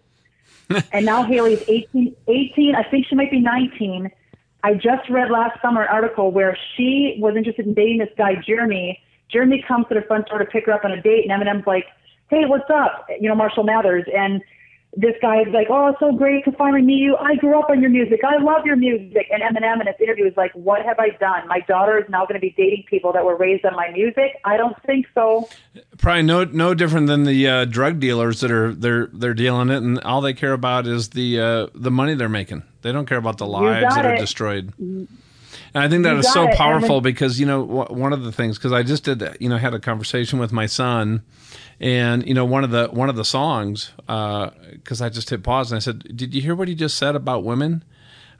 and 0.91 1.05
now 1.05 1.23
Hailie's 1.23 1.63
18, 1.67 2.15
18, 2.27 2.75
I 2.75 2.83
think 2.83 3.05
she 3.07 3.15
might 3.15 3.31
be 3.31 3.39
19. 3.39 4.11
I 4.63 4.73
just 4.75 5.09
read 5.09 5.29
last 5.29 5.61
summer 5.61 5.83
an 5.83 5.89
article 5.89 6.31
where 6.31 6.57
she 6.75 7.17
was 7.19 7.35
interested 7.35 7.65
in 7.65 7.73
dating 7.73 7.99
this 7.99 8.09
guy, 8.17 8.35
Jeremy. 8.35 9.01
Jeremy 9.29 9.63
comes 9.67 9.87
to 9.89 9.95
the 9.95 10.01
front 10.01 10.27
door 10.27 10.39
to 10.39 10.45
pick 10.45 10.65
her 10.67 10.71
up 10.71 10.85
on 10.85 10.91
a 10.91 11.01
date, 11.01 11.29
and 11.29 11.31
Eminem's 11.31 11.67
like, 11.67 11.85
hey, 12.29 12.45
what's 12.45 12.69
up? 12.69 13.07
You 13.19 13.29
know, 13.29 13.35
Marshall 13.35 13.63
Mathers. 13.63 14.05
And 14.15 14.41
this 14.95 15.15
guy 15.21 15.43
guy's 15.43 15.53
like, 15.53 15.67
oh, 15.69 15.87
it's 15.87 15.99
so 15.99 16.11
great 16.11 16.45
to 16.45 16.51
finally 16.51 16.81
meet 16.81 16.99
you. 16.99 17.15
I 17.17 17.35
grew 17.35 17.57
up 17.57 17.69
on 17.69 17.81
your 17.81 17.89
music. 17.89 18.21
I 18.23 18.41
love 18.41 18.65
your 18.65 18.75
music. 18.75 19.27
And 19.31 19.41
Eminem 19.41 19.81
in 19.81 19.87
his 19.87 19.95
interview 19.99 20.25
was 20.25 20.37
like, 20.37 20.51
what 20.53 20.85
have 20.85 20.99
I 20.99 21.09
done? 21.19 21.47
My 21.47 21.59
daughter 21.61 21.97
is 21.97 22.07
now 22.09 22.25
going 22.25 22.35
to 22.35 22.39
be 22.39 22.53
dating 22.55 22.85
people 22.87 23.11
that 23.13 23.25
were 23.25 23.35
raised 23.35 23.65
on 23.65 23.75
my 23.75 23.89
music. 23.91 24.39
I 24.45 24.57
don't 24.57 24.75
think 24.83 25.07
so. 25.15 25.49
Probably 25.97 26.23
no 26.23 26.43
no 26.43 26.73
different 26.73 27.07
than 27.07 27.23
the 27.23 27.47
uh, 27.47 27.65
drug 27.65 27.99
dealers 27.99 28.41
that 28.41 28.51
are 28.51 28.73
they're 28.73 29.07
they're 29.07 29.33
dealing 29.33 29.69
it, 29.69 29.77
and 29.77 29.99
all 30.01 30.21
they 30.21 30.33
care 30.33 30.53
about 30.53 30.87
is 30.87 31.09
the 31.09 31.39
uh, 31.39 31.67
the 31.73 31.91
money 31.91 32.13
they're 32.13 32.29
making. 32.29 32.63
They 32.81 32.91
don't 32.91 33.07
care 33.07 33.17
about 33.17 33.37
the 33.37 33.47
lives 33.47 33.95
that 33.95 34.05
it. 34.05 34.07
are 34.09 34.17
destroyed. 34.17 34.73
And 35.75 35.83
I 35.83 35.89
think 35.89 36.03
that 36.03 36.17
is 36.17 36.31
so 36.31 36.47
it. 36.47 36.55
powerful 36.55 37.01
because 37.01 37.39
you 37.39 37.45
know 37.45 37.63
one 37.63 38.13
of 38.13 38.23
the 38.23 38.31
things 38.31 38.57
because 38.57 38.71
I 38.71 38.83
just 38.83 39.03
did 39.03 39.37
you 39.39 39.49
know 39.49 39.57
had 39.57 39.73
a 39.73 39.79
conversation 39.79 40.37
with 40.37 40.51
my 40.51 40.67
son 40.67 41.23
and 41.83 42.25
you 42.25 42.33
know, 42.33 42.45
one 42.45 42.63
of 42.63 42.71
the 42.71 42.87
one 42.87 43.09
of 43.09 43.17
the 43.17 43.25
songs, 43.25 43.91
because 43.97 45.01
uh, 45.01 45.05
I 45.05 45.09
just 45.09 45.29
hit 45.29 45.43
pause 45.43 45.69
and 45.69 45.75
I 45.75 45.79
said, 45.79 46.15
"Did 46.15 46.33
you 46.33 46.41
hear 46.41 46.55
what 46.55 46.69
he 46.69 46.75
just 46.75 46.97
said 46.97 47.13
about 47.13 47.43
women?" 47.43 47.83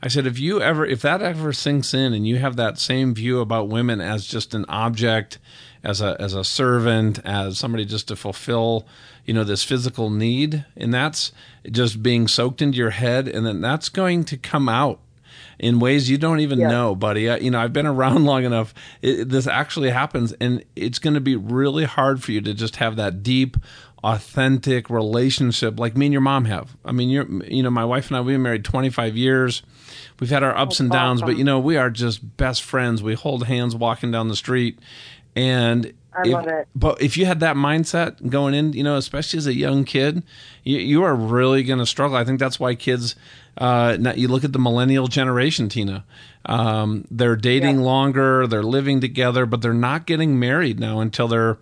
I 0.01 0.09
said, 0.09 0.27
if 0.27 0.37
you 0.37 0.61
ever, 0.61 0.85
if 0.85 1.01
that 1.03 1.21
ever 1.21 1.53
sinks 1.53 1.93
in, 1.93 2.13
and 2.13 2.27
you 2.27 2.37
have 2.37 2.57
that 2.57 2.77
same 2.77 3.13
view 3.13 3.39
about 3.39 3.69
women 3.69 4.01
as 4.01 4.27
just 4.27 4.53
an 4.53 4.65
object, 4.67 5.39
as 5.81 6.01
a 6.01 6.15
as 6.19 6.33
a 6.33 6.43
servant, 6.43 7.19
as 7.25 7.57
somebody 7.57 7.85
just 7.85 8.07
to 8.09 8.15
fulfill, 8.15 8.85
you 9.25 9.33
know, 9.33 9.43
this 9.43 9.63
physical 9.63 10.09
need, 10.09 10.65
and 10.77 10.93
that's 10.93 11.33
just 11.69 12.01
being 12.01 12.29
soaked 12.29 12.61
into 12.61 12.77
your 12.77 12.91
head, 12.91 13.27
and 13.27 13.45
then 13.45 13.59
that's 13.59 13.89
going 13.89 14.23
to 14.25 14.37
come 14.37 14.69
out 14.69 14.99
in 15.59 15.79
ways 15.79 16.09
you 16.09 16.17
don't 16.17 16.39
even 16.39 16.59
yeah. 16.59 16.69
know, 16.69 16.95
buddy. 16.95 17.29
I, 17.29 17.37
you 17.37 17.51
know, 17.51 17.59
I've 17.59 17.73
been 17.73 17.85
around 17.85 18.25
long 18.25 18.43
enough. 18.43 18.73
It, 19.01 19.29
this 19.29 19.47
actually 19.47 19.89
happens, 19.89 20.33
and 20.33 20.63
it's 20.75 20.99
going 20.99 21.13
to 21.13 21.21
be 21.21 21.35
really 21.35 21.85
hard 21.85 22.23
for 22.23 22.31
you 22.31 22.41
to 22.41 22.53
just 22.53 22.77
have 22.77 22.95
that 22.95 23.23
deep, 23.23 23.57
authentic 24.03 24.89
relationship 24.89 25.79
like 25.79 25.95
me 25.95 26.07
and 26.07 26.13
your 26.13 26.21
mom 26.21 26.45
have. 26.45 26.75
I 26.83 26.91
mean, 26.91 27.09
you're, 27.09 27.27
you 27.45 27.63
know, 27.63 27.71
my 27.71 27.85
wife 27.85 28.07
and 28.07 28.17
I, 28.17 28.21
we've 28.21 28.35
been 28.35 28.41
married 28.41 28.65
25 28.65 29.15
years. 29.15 29.63
We've 30.19 30.29
had 30.29 30.43
our 30.43 30.55
ups 30.55 30.75
That's 30.75 30.79
and 30.81 30.91
downs, 30.91 31.21
awesome. 31.21 31.33
but 31.33 31.37
you 31.37 31.43
know, 31.43 31.59
we 31.59 31.77
are 31.77 31.89
just 31.89 32.37
best 32.37 32.63
friends. 32.63 33.01
We 33.01 33.13
hold 33.15 33.45
hands 33.45 33.75
walking 33.75 34.11
down 34.11 34.27
the 34.27 34.35
street, 34.35 34.79
and 35.35 35.93
I 36.15 36.21
if, 36.27 36.33
love 36.33 36.47
it. 36.47 36.67
But 36.75 37.01
if 37.01 37.17
you 37.17 37.25
had 37.25 37.39
that 37.39 37.55
mindset 37.55 38.29
going 38.29 38.53
in, 38.53 38.73
you 38.73 38.83
know, 38.83 38.95
especially 38.95 39.37
as 39.37 39.47
a 39.47 39.53
young 39.53 39.83
kid, 39.83 40.23
you, 40.63 40.77
you 40.77 41.03
are 41.03 41.15
really 41.15 41.63
going 41.63 41.79
to 41.79 41.85
struggle. 41.85 42.17
I 42.17 42.23
think 42.23 42.39
that's 42.39 42.59
why 42.59 42.75
kids, 42.75 43.15
uh, 43.57 43.97
now 43.99 44.13
you 44.13 44.27
look 44.27 44.43
at 44.43 44.53
the 44.53 44.59
millennial 44.59 45.07
generation, 45.07 45.69
Tina. 45.69 46.05
Um, 46.45 47.05
they're 47.09 47.35
dating 47.35 47.79
yeah. 47.79 47.85
longer, 47.85 48.47
they're 48.47 48.63
living 48.63 48.99
together, 49.01 49.45
but 49.45 49.61
they're 49.61 49.73
not 49.73 50.05
getting 50.05 50.39
married 50.39 50.79
now 50.79 50.99
until 50.99 51.27
they're 51.27 51.57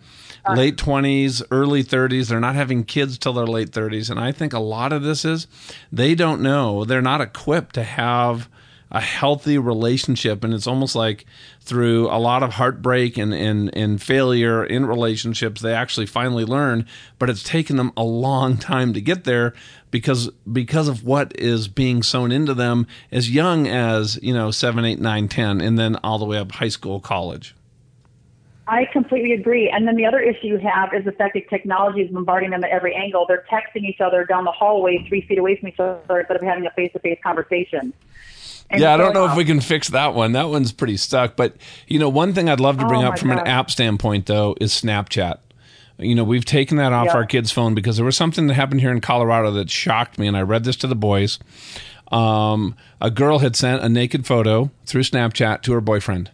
uh, 0.46 0.54
late 0.54 0.76
20s, 0.78 1.44
early 1.52 1.84
30s. 1.84 2.30
They're 2.30 2.40
not 2.40 2.56
having 2.56 2.84
kids 2.84 3.18
till 3.18 3.34
their 3.34 3.48
late 3.48 3.72
30s. 3.72 4.10
And 4.10 4.20
I 4.20 4.32
think 4.32 4.54
a 4.54 4.60
lot 4.60 4.92
of 4.92 5.04
this 5.04 5.24
is 5.24 5.48
they 5.92 6.16
don't 6.16 6.42
know, 6.42 6.84
they're 6.84 7.02
not 7.02 7.22
equipped 7.22 7.76
to 7.76 7.84
have 7.84 8.50
a 8.92 9.00
healthy 9.00 9.58
relationship 9.58 10.44
and 10.44 10.54
it's 10.54 10.68
almost 10.68 10.96
like 10.96 11.26
through 11.62 12.08
a 12.10 12.20
lot 12.20 12.44
of 12.44 12.54
heartbreak 12.54 13.18
and, 13.18 13.34
and, 13.34 13.76
and 13.76 14.02
failure 14.02 14.64
in 14.64 14.86
relationships 14.86 15.62
they 15.62 15.74
actually 15.74 16.06
finally 16.06 16.44
learn 16.44 16.86
but 17.18 17.30
it's 17.30 17.44
taken 17.44 17.78
them 17.78 17.92
a 17.96 18.04
long 18.04 18.58
time 18.58 18.94
to 18.94 19.02
get 19.02 19.24
there 19.24 19.54
because 19.92 20.30
because 20.52 20.88
of 20.88 21.04
what 21.04 21.32
is 21.40 21.68
being 21.68 22.04
sown 22.04 22.32
into 22.32 22.54
them 22.54 22.86
as 23.12 23.32
young 23.32 23.68
as 23.68 24.20
you 24.22 24.34
know 24.34 24.52
7 24.52 24.84
8 24.84 25.00
9 25.00 25.28
10 25.28 25.62
and 25.62 25.80
then 25.80 25.96
all 25.98 26.20
the 26.20 26.26
way 26.26 26.38
up 26.38 26.52
high 26.52 26.68
school 26.68 27.00
college 27.00 27.56
I 28.68 28.86
completely 28.94 29.34
agree. 29.34 29.70
And 29.70 29.86
then 29.86 29.98
the 29.98 30.06
other 30.06 30.20
issue 30.20 30.48
you 30.48 30.58
have 30.60 30.94
is 30.94 31.04
the 31.04 31.12
fact 31.12 31.34
that 31.34 31.50
technology 31.50 32.02
is 32.02 32.12
bombarding 32.12 32.52
them 32.52 32.64
at 32.64 32.70
every 32.70 32.96
angle. 32.96 33.26
They're 33.28 33.44
texting 33.52 33.84
each 33.84 34.00
other 34.00 34.24
down 34.24 34.46
the 34.46 34.52
hallway 34.52 35.04
three 35.10 35.22
feet 35.28 35.38
away 35.38 35.58
from 35.58 35.68
each 35.68 35.80
other 35.80 36.20
instead 36.20 36.38
of 36.38 36.42
having 36.42 36.66
a 36.66 36.72
face 36.72 36.94
to 36.94 37.00
face 37.00 37.20
conversation. 37.22 37.92
And 38.70 38.82
yeah, 38.82 38.94
I 38.94 38.98
don't 38.98 39.14
know 39.14 39.26
if 39.26 39.36
we 39.36 39.46
can 39.46 39.60
fix 39.60 39.90
that 39.90 40.14
one. 40.14 40.32
That 40.34 40.50
one's 40.50 40.72
pretty 40.72 40.98
stuck. 40.98 41.36
But 41.36 41.56
you 41.88 42.00
know, 42.00 42.10
one 42.10 42.34
thing 42.34 42.50
I'd 42.50 42.60
love 42.60 42.78
to 42.80 42.88
bring 42.88 43.04
oh 43.04 43.10
up 43.10 43.20
from 43.20 43.30
God. 43.30 43.40
an 43.40 43.48
app 43.48 43.72
standpoint 43.72 44.28
though 44.28 44.56
is 44.62 44.72
Snapchat. 44.72 45.40
You 45.98 46.16
know, 46.16 46.24
we've 46.24 46.46
taken 46.46 46.78
that 46.78 46.94
off 46.94 47.08
yep. 47.08 47.16
our 47.16 47.26
kids' 47.26 47.52
phone 47.52 47.76
because 47.76 47.98
there 47.98 48.06
was 48.06 48.18
something 48.18 48.48
that 48.48 48.56
happened 48.56 48.82
here 48.82 48.92
in 48.92 49.02
Colorado 49.02 49.52
that 49.52 49.70
shocked 49.70 50.18
me, 50.18 50.28
and 50.28 50.36
I 50.36 50.42
read 50.42 50.64
this 50.64 50.76
to 50.78 50.88
the 50.88 50.96
boys. 50.96 51.38
Um, 52.12 52.76
a 53.00 53.12
girl 53.12 53.40
had 53.40 53.56
sent 53.56 53.84
a 53.84 53.90
naked 53.90 54.26
photo 54.26 54.72
through 54.86 55.04
Snapchat 55.04 55.62
to 55.64 55.74
her 55.74 55.82
boyfriend, 55.82 56.32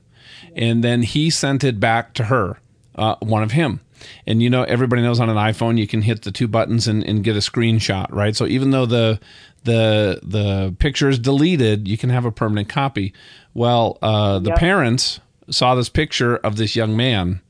and 0.56 0.84
then 0.84 1.04
he 1.04 1.30
sent 1.30 1.64
it 1.64 1.80
back 1.80 2.14
to 2.14 2.26
her, 2.26 2.60
uh, 2.96 3.16
one 3.20 3.44
of 3.44 3.52
him. 3.52 3.82
And 4.26 4.42
you 4.42 4.50
know, 4.50 4.64
everybody 4.64 5.02
knows 5.02 5.20
on 5.20 5.30
an 5.30 5.38
iPhone 5.38 5.78
you 5.78 5.88
can 5.88 6.02
hit 6.02 6.24
the 6.24 6.32
two 6.32 6.48
buttons 6.48 6.88
and, 6.88 7.04
and 7.04 7.24
get 7.24 7.36
a 7.36 7.40
screenshot, 7.40 8.12
right? 8.12 8.36
So 8.36 8.46
even 8.46 8.72
though 8.72 8.86
the 8.86 9.20
the 9.64 10.20
the 10.24 10.76
picture 10.80 11.10
is 11.10 11.20
deleted, 11.20 11.88
you 11.88 11.98
can 11.98 12.10
have 12.10 12.26
a 12.26 12.32
permanent 12.32 12.70
copy. 12.70 13.14
Well, 13.54 13.98
uh, 14.02 14.40
the 14.40 14.52
yep. 14.52 14.60
parents 14.60 15.20
saw 15.50 15.76
this 15.76 15.90
picture 15.90 16.38
of 16.38 16.58
this 16.58 16.76
young 16.76 16.96
man, 16.96 17.42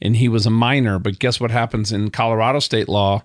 and 0.00 0.16
he 0.16 0.28
was 0.28 0.46
a 0.46 0.50
minor. 0.50 0.98
But 0.98 1.18
guess 1.18 1.40
what 1.40 1.50
happens 1.50 1.92
in 1.92 2.10
Colorado 2.10 2.60
state 2.60 2.88
law? 2.88 3.22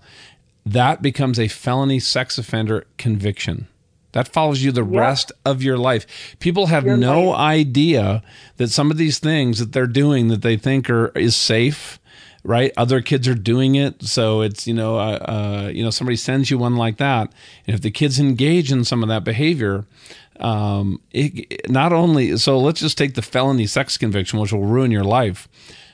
That 0.66 1.02
becomes 1.02 1.40
a 1.40 1.48
felony 1.48 2.00
sex 2.00 2.38
offender 2.38 2.86
conviction. 2.98 3.68
That 4.14 4.28
follows 4.28 4.62
you 4.62 4.72
the 4.72 4.86
yep. 4.86 5.00
rest 5.00 5.32
of 5.46 5.64
your 5.64 5.78
life. 5.78 6.36
People 6.40 6.68
have 6.68 6.86
You're 6.86 6.98
no 6.98 7.32
right. 7.32 7.60
idea 7.60 8.22
that 8.58 8.70
some 8.70 8.92
of 8.92 8.98
these 8.98 9.20
things 9.20 9.60
that 9.60 9.72
they're 9.72 9.88
doing 9.88 10.28
that 10.28 10.42
they 10.42 10.58
think 10.58 10.90
are 10.90 11.08
is 11.18 11.36
safe 11.36 12.00
right? 12.44 12.72
Other 12.78 13.02
kids 13.02 13.28
are 13.28 13.36
doing 13.36 13.76
it, 13.76 14.04
so 14.04 14.42
it's 14.42 14.68
you 14.68 14.74
know, 14.74 14.98
uh, 14.98 15.66
uh, 15.68 15.72
you 15.74 15.84
know, 15.84 15.90
somebody 15.90 16.16
sends 16.16 16.50
you 16.50 16.58
one 16.58 16.76
like 16.76 16.98
that, 16.98 17.32
and 17.68 17.76
if 17.76 17.82
the 17.82 17.92
kids 17.92 18.20
engage 18.20 18.72
in 18.72 18.84
some 18.84 19.04
of 19.04 19.10
that 19.10 19.24
behavior, 19.24 19.86
um, 20.40 21.00
it, 21.12 21.70
not 21.70 21.94
only 21.94 22.38
so 22.38 22.60
let's 22.60 22.80
just 22.80 22.98
take 22.98 23.14
the 23.14 23.22
felony 23.22 23.68
sex 23.68 23.98
conviction, 23.98 24.40
which 24.40 24.54
will 24.54 24.66
ruin 24.66 24.92
your 24.92 25.04
life. 25.04 25.48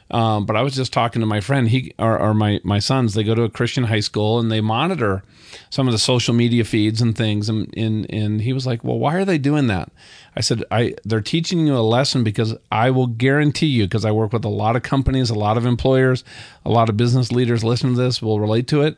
Um, 0.10 0.46
but 0.46 0.56
I 0.56 0.62
was 0.62 0.74
just 0.74 0.94
talking 0.94 1.20
to 1.20 1.26
my 1.26 1.42
friend, 1.42 1.68
he 1.68 1.94
or, 2.00 2.18
or, 2.18 2.34
my 2.34 2.62
my 2.64 2.80
sons. 2.80 3.14
They 3.14 3.24
go 3.24 3.36
to 3.36 3.44
a 3.44 3.50
Christian 3.50 3.84
high 3.84 4.00
school 4.00 4.40
and 4.40 4.50
they 4.50 4.62
monitor 4.62 5.24
some 5.70 5.88
of 5.88 5.92
the 5.92 5.98
social 6.00 6.34
media 6.34 6.64
feeds 6.64 7.02
and 7.02 7.16
things. 7.16 7.50
And 7.50 7.74
and 7.76 8.10
and 8.10 8.42
he 8.42 8.54
was 8.54 8.66
like, 8.66 8.84
"Well, 8.84 9.00
why 9.00 9.16
are 9.16 9.26
they 9.26 9.38
doing 9.38 9.68
that?" 9.68 9.92
I 10.36 10.42
said, 10.42 10.64
"I 10.72 10.96
they're 11.04 11.20
teaching 11.20 11.68
you 11.68 11.76
a 11.76 11.80
lesson 11.80 12.24
because 12.24 12.56
I 12.72 12.90
will 12.90 13.08
guarantee 13.08 13.68
you, 13.68 13.84
because 13.84 14.06
I 14.06 14.12
work 14.12 14.32
with 14.32 14.46
a 14.46 14.50
lot 14.50 14.78
of 14.78 14.84
companies, 14.84 15.30
a 15.30 15.36
lot 15.36 15.58
of 15.58 15.66
employers, 15.66 16.24
a 16.66 16.70
lot 16.70 16.88
of 16.90 16.96
business 16.96 17.32
leaders. 17.32 17.64
Listen 17.64 17.92
to 17.92 17.98
this, 17.98 18.22
will 18.22 18.40
relate 18.40 18.68
to 18.68 18.84
it. 18.84 18.98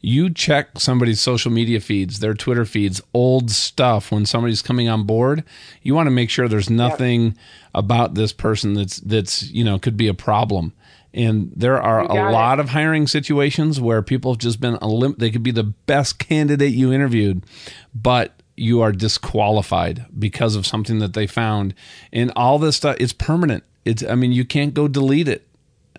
You 0.00 0.30
check 0.30 0.78
somebody's 0.78 1.20
social 1.20 1.50
media 1.50 1.80
feeds, 1.80 2.20
their 2.20 2.34
Twitter 2.34 2.64
feeds, 2.64 3.00
old 3.12 3.50
stuff 3.50 4.12
when 4.12 4.26
somebody's 4.26 4.62
coming 4.62 4.88
on 4.88 5.04
board. 5.04 5.44
You 5.82 5.94
want 5.94 6.06
to 6.06 6.12
make 6.12 6.30
sure 6.30 6.48
there's 6.48 6.70
nothing." 6.70 7.24
Yep 7.24 7.34
about 7.74 8.14
this 8.14 8.32
person 8.32 8.74
that's 8.74 8.98
that's 8.98 9.50
you 9.50 9.64
know 9.64 9.78
could 9.78 9.96
be 9.96 10.08
a 10.08 10.14
problem. 10.14 10.72
And 11.12 11.52
there 11.54 11.80
are 11.80 12.00
a 12.00 12.32
lot 12.32 12.58
of 12.58 12.70
hiring 12.70 13.06
situations 13.06 13.80
where 13.80 14.02
people 14.02 14.32
have 14.32 14.40
just 14.40 14.60
been 14.60 14.76
elim- 14.82 15.14
they 15.16 15.30
could 15.30 15.44
be 15.44 15.52
the 15.52 15.62
best 15.62 16.18
candidate 16.18 16.72
you 16.72 16.92
interviewed, 16.92 17.44
but 17.94 18.42
you 18.56 18.80
are 18.80 18.90
disqualified 18.90 20.06
because 20.18 20.56
of 20.56 20.66
something 20.66 20.98
that 21.00 21.12
they 21.14 21.26
found. 21.28 21.72
And 22.12 22.32
all 22.34 22.58
this 22.58 22.76
stuff 22.76 22.96
it's 23.00 23.12
permanent. 23.12 23.64
It's 23.84 24.02
I 24.04 24.14
mean 24.14 24.32
you 24.32 24.44
can't 24.44 24.74
go 24.74 24.88
delete 24.88 25.28
it 25.28 25.46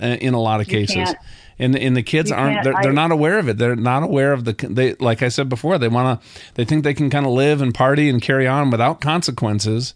uh, 0.02 0.18
in 0.20 0.34
a 0.34 0.42
lot 0.42 0.62
of 0.62 0.68
cases. 0.68 1.14
And 1.60 1.76
and 1.78 1.96
the 1.96 2.04
kids 2.04 2.30
You 2.30 2.36
aren't 2.36 2.64
they're, 2.64 2.76
I- 2.76 2.82
they're 2.84 2.94
not 2.94 3.12
aware 3.12 3.40
of 3.40 3.48
it. 3.50 3.58
They're 3.58 3.76
not 3.76 4.04
aware 4.04 4.34
of 4.34 4.44
the 4.46 4.54
they 4.70 4.96
like 4.96 5.22
i 5.24 5.30
said 5.30 5.50
before 5.50 5.78
they 5.78 5.88
want 5.88 6.22
to 6.22 6.28
they 6.56 6.66
think 6.66 6.84
they 6.84 6.94
can 6.94 7.10
kind 7.10 7.26
of 7.26 7.32
live 7.32 7.62
and 7.62 7.74
party 7.74 8.10
and 8.10 8.22
carry 8.22 8.48
on 8.48 8.70
without 8.72 9.02
consequences 9.02 9.94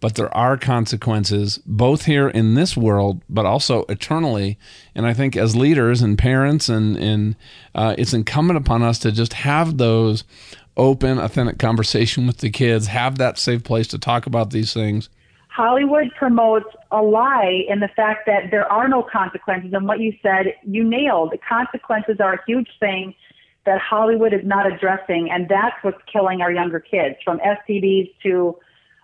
but 0.00 0.14
there 0.14 0.32
are 0.36 0.56
consequences 0.56 1.58
both 1.66 2.04
here 2.04 2.28
in 2.28 2.54
this 2.54 2.76
world 2.76 3.20
but 3.28 3.44
also 3.46 3.84
eternally. 3.88 4.56
And 4.94 5.06
i 5.06 5.12
think 5.14 5.36
as 5.36 5.56
leaders 5.56 6.02
and 6.02 6.16
parents 6.18 6.68
and 6.68 6.96
and 6.96 7.36
uh, 7.74 7.94
it's 7.98 8.14
incumbent 8.14 8.56
upon 8.58 8.82
us 8.82 8.98
to 9.00 9.12
just 9.12 9.32
have 9.34 9.78
those 9.78 10.24
open 10.76 11.18
authentic 11.18 11.58
conversation 11.58 12.26
with 12.26 12.38
the 12.38 12.50
kids 12.50 12.86
have 12.86 13.18
that 13.18 13.38
safe 13.38 13.64
place 13.64 13.88
to 13.88 13.98
talk 13.98 14.26
about 14.26 14.50
these 14.50 14.72
things 14.72 15.08
Hollywood 15.58 16.12
promotes 16.16 16.68
a 16.92 17.02
lie 17.02 17.64
in 17.68 17.80
the 17.80 17.88
fact 17.96 18.26
that 18.26 18.52
there 18.52 18.70
are 18.70 18.86
no 18.86 19.02
consequences. 19.02 19.72
And 19.72 19.88
what 19.88 19.98
you 19.98 20.12
said, 20.22 20.54
you 20.62 20.84
nailed. 20.84 21.32
The 21.32 21.38
consequences 21.38 22.18
are 22.20 22.34
a 22.34 22.40
huge 22.46 22.68
thing 22.78 23.12
that 23.66 23.80
Hollywood 23.80 24.32
is 24.32 24.42
not 24.44 24.72
addressing, 24.72 25.28
and 25.32 25.48
that's 25.48 25.74
what's 25.82 25.98
killing 26.12 26.42
our 26.42 26.52
younger 26.52 26.78
kids, 26.78 27.16
from 27.24 27.40
STDs 27.40 28.14
to 28.22 28.56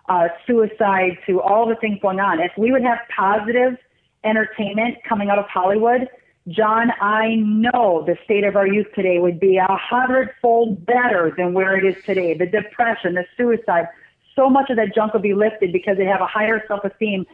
uh, 0.07 0.29
suicide 0.47 1.17
to 1.27 1.41
all 1.41 1.67
the 1.67 1.75
things 1.75 1.99
going 2.01 2.21
on. 2.21 2.39
If 2.39 2.53
we 2.57 2.71
would 2.71 2.83
have 2.83 2.99
positive 3.13 3.77
entertainment 4.23 4.99
coming 5.03 5.29
out 5.29 5.39
of 5.39 5.47
Hollywood, 5.49 6.07
John, 6.47 6.91
I 7.01 7.35
know 7.35 8.05
the 8.07 8.15
state 8.23 8.45
of 8.45 8.55
our 8.55 8.65
youth 8.65 8.87
today 8.95 9.19
would 9.19 9.41
be 9.41 9.57
a 9.57 9.67
hundredfold 9.69 10.85
better 10.85 11.33
than 11.37 11.53
where 11.53 11.75
it 11.77 11.83
is 11.83 12.01
today. 12.05 12.33
The 12.33 12.45
depression, 12.45 13.15
the 13.15 13.25
suicide, 13.35 13.89
so 14.35 14.49
much 14.49 14.69
of 14.69 14.77
that 14.77 14.93
junk 14.93 15.13
will 15.13 15.21
be 15.21 15.33
lifted 15.33 15.71
because 15.71 15.97
they 15.97 16.05
have 16.05 16.21
a 16.21 16.27
higher 16.27 16.61
self-esteem 16.67 17.25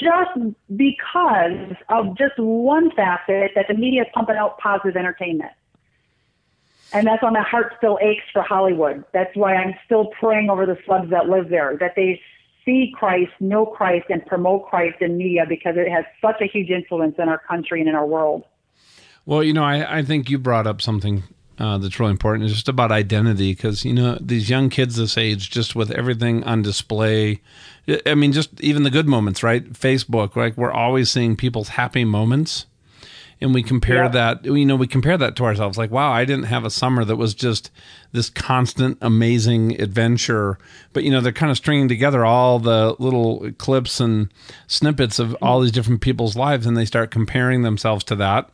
just 0.00 0.56
because 0.74 1.76
of 1.88 2.16
just 2.18 2.38
one 2.38 2.90
facet 2.90 3.52
that 3.54 3.66
the 3.68 3.74
media 3.74 4.02
is 4.02 4.08
pumping 4.14 4.36
out 4.36 4.58
positive 4.58 4.96
entertainment. 4.96 5.52
And 6.92 7.06
that's 7.06 7.22
why 7.22 7.30
my 7.30 7.42
heart 7.42 7.74
still 7.78 7.98
aches 8.00 8.24
for 8.32 8.42
Hollywood. 8.42 9.04
That's 9.12 9.34
why 9.34 9.54
I'm 9.54 9.74
still 9.84 10.06
praying 10.18 10.50
over 10.50 10.66
the 10.66 10.78
slugs 10.86 11.10
that 11.10 11.28
live 11.28 11.48
there, 11.48 11.76
that 11.80 11.94
they 11.96 12.20
see 12.64 12.92
Christ, 12.94 13.32
know 13.40 13.66
Christ, 13.66 14.06
and 14.08 14.24
promote 14.26 14.66
Christ 14.66 14.96
in 15.00 15.16
media 15.16 15.44
because 15.48 15.74
it 15.76 15.90
has 15.90 16.04
such 16.20 16.40
a 16.40 16.46
huge 16.46 16.70
influence 16.70 17.16
in 17.18 17.28
our 17.28 17.38
country 17.38 17.80
and 17.80 17.88
in 17.88 17.94
our 17.94 18.06
world. 18.06 18.44
Well, 19.24 19.42
you 19.42 19.52
know, 19.52 19.64
I, 19.64 19.98
I 19.98 20.02
think 20.02 20.30
you 20.30 20.38
brought 20.38 20.66
up 20.66 20.80
something 20.80 21.24
uh, 21.58 21.78
that's 21.78 21.98
really 21.98 22.12
important. 22.12 22.44
It's 22.44 22.54
just 22.54 22.68
about 22.68 22.92
identity 22.92 23.52
because, 23.52 23.84
you 23.84 23.92
know, 23.94 24.18
these 24.20 24.50
young 24.50 24.68
kids 24.68 24.96
this 24.96 25.16
age, 25.16 25.50
just 25.50 25.74
with 25.74 25.90
everything 25.90 26.44
on 26.44 26.62
display, 26.62 27.40
I 28.04 28.14
mean, 28.14 28.32
just 28.32 28.60
even 28.60 28.82
the 28.82 28.90
good 28.90 29.06
moments, 29.08 29.42
right? 29.42 29.64
Facebook, 29.72 30.36
like 30.36 30.56
we're 30.56 30.72
always 30.72 31.10
seeing 31.10 31.36
people's 31.36 31.70
happy 31.70 32.04
moments. 32.04 32.66
And 33.38 33.52
we 33.52 33.62
compare 33.62 34.04
Yeah. 34.04 34.08
that, 34.08 34.44
you 34.46 34.64
know, 34.64 34.76
we 34.76 34.86
compare 34.86 35.18
that 35.18 35.36
to 35.36 35.44
ourselves. 35.44 35.76
Like, 35.76 35.90
wow, 35.90 36.10
I 36.10 36.24
didn't 36.24 36.46
have 36.46 36.64
a 36.64 36.70
summer 36.70 37.04
that 37.04 37.16
was 37.16 37.34
just 37.34 37.70
this 38.10 38.30
constant, 38.30 38.96
amazing 39.02 39.78
adventure. 39.78 40.56
But, 40.94 41.04
you 41.04 41.10
know, 41.10 41.20
they're 41.20 41.32
kind 41.32 41.50
of 41.50 41.58
stringing 41.58 41.86
together 41.86 42.24
all 42.24 42.58
the 42.58 42.96
little 42.98 43.50
clips 43.58 44.00
and 44.00 44.32
snippets 44.68 45.18
of 45.18 45.36
all 45.42 45.60
these 45.60 45.70
different 45.70 46.00
people's 46.00 46.34
lives 46.34 46.64
and 46.64 46.78
they 46.78 46.86
start 46.86 47.10
comparing 47.10 47.60
themselves 47.60 48.04
to 48.04 48.16
that. 48.16 48.48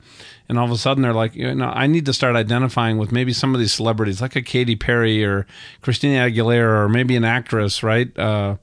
And 0.48 0.59
all 0.59 0.64
of 0.66 0.70
a 0.70 0.76
sudden 0.76 1.02
they're 1.02 1.12
like, 1.14 1.35
you 1.35 1.55
know, 1.55 1.70
I 1.74 1.87
need 1.87 2.05
to 2.07 2.12
start 2.12 2.37
identifying 2.37 2.98
with 2.98 3.11
maybe 3.12 3.33
some 3.33 3.55
of 3.55 3.61
these 3.61 3.72
celebrities, 3.72 4.20
like 4.20 4.37
a 4.37 4.42
Katy 4.42 4.76
Perry 4.76 5.24
or 5.24 5.46
Christina 5.81 6.28
Aguilera 6.28 6.85
or 6.85 6.88
maybe 6.88 7.16
an 7.16 7.24
actress, 7.24 7.83
right? 7.83 8.16
Uh, 8.18 8.57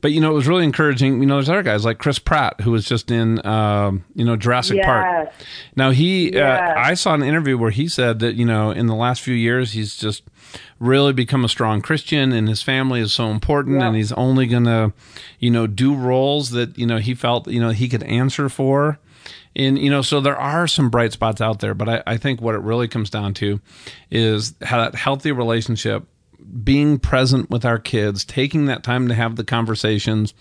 but, 0.00 0.12
you 0.12 0.20
know, 0.20 0.30
it 0.32 0.34
was 0.34 0.48
really 0.48 0.64
encouraging. 0.64 1.20
You 1.20 1.26
know, 1.26 1.34
there's 1.36 1.48
other 1.48 1.62
guys 1.62 1.84
like 1.84 1.98
Chris 1.98 2.18
Pratt, 2.18 2.60
who 2.62 2.72
was 2.72 2.86
just 2.86 3.10
in, 3.10 3.44
um, 3.46 4.04
you 4.14 4.24
know, 4.24 4.34
Jurassic 4.36 4.82
Park. 4.82 5.32
Now 5.76 5.90
he, 5.90 6.32
Yes. 6.32 6.60
uh, 6.76 6.80
I 6.80 6.94
saw 6.94 7.14
an 7.14 7.22
interview 7.22 7.56
where 7.58 7.70
he 7.70 7.86
said 7.88 8.18
that 8.20 8.34
you 8.34 8.44
know 8.44 8.70
in 8.70 8.86
the 8.86 8.94
last 8.94 9.20
few 9.22 9.34
years 9.34 9.72
he's 9.72 9.96
just 9.96 10.22
really 10.80 11.12
become 11.12 11.44
a 11.44 11.48
strong 11.48 11.80
Christian 11.80 12.32
and 12.32 12.48
his 12.48 12.62
family 12.62 13.00
is 13.00 13.12
so 13.12 13.30
important 13.30 13.76
Yeah. 13.80 13.86
and 13.88 13.96
he's 13.96 14.12
only 14.12 14.46
gonna, 14.46 14.92
you 15.38 15.50
know, 15.50 15.66
do 15.66 15.94
roles 15.94 16.50
that 16.50 16.76
you 16.78 16.86
know 16.86 16.98
he 16.98 17.14
felt 17.14 17.48
you 17.48 17.60
know 17.60 17.70
he 17.70 17.88
could 17.88 18.02
answer 18.04 18.48
for. 18.48 18.98
And 19.56 19.78
you 19.78 19.90
know, 19.90 20.02
so 20.02 20.20
there 20.20 20.36
are 20.36 20.68
some 20.68 20.90
bright 20.90 21.12
spots 21.12 21.40
out 21.40 21.60
there, 21.60 21.74
but 21.74 21.88
I, 21.88 22.02
I 22.06 22.16
think 22.18 22.40
what 22.40 22.54
it 22.54 22.60
really 22.60 22.88
comes 22.88 23.08
down 23.08 23.34
to 23.34 23.60
is 24.10 24.54
how 24.62 24.78
that 24.78 24.94
healthy 24.94 25.32
relationship 25.32 26.04
being 26.62 26.98
present 26.98 27.50
with 27.50 27.64
our 27.64 27.78
kids, 27.78 28.24
taking 28.24 28.66
that 28.66 28.84
time 28.84 29.08
to 29.08 29.14
have 29.14 29.36
the 29.36 29.44
conversations, 29.44 30.34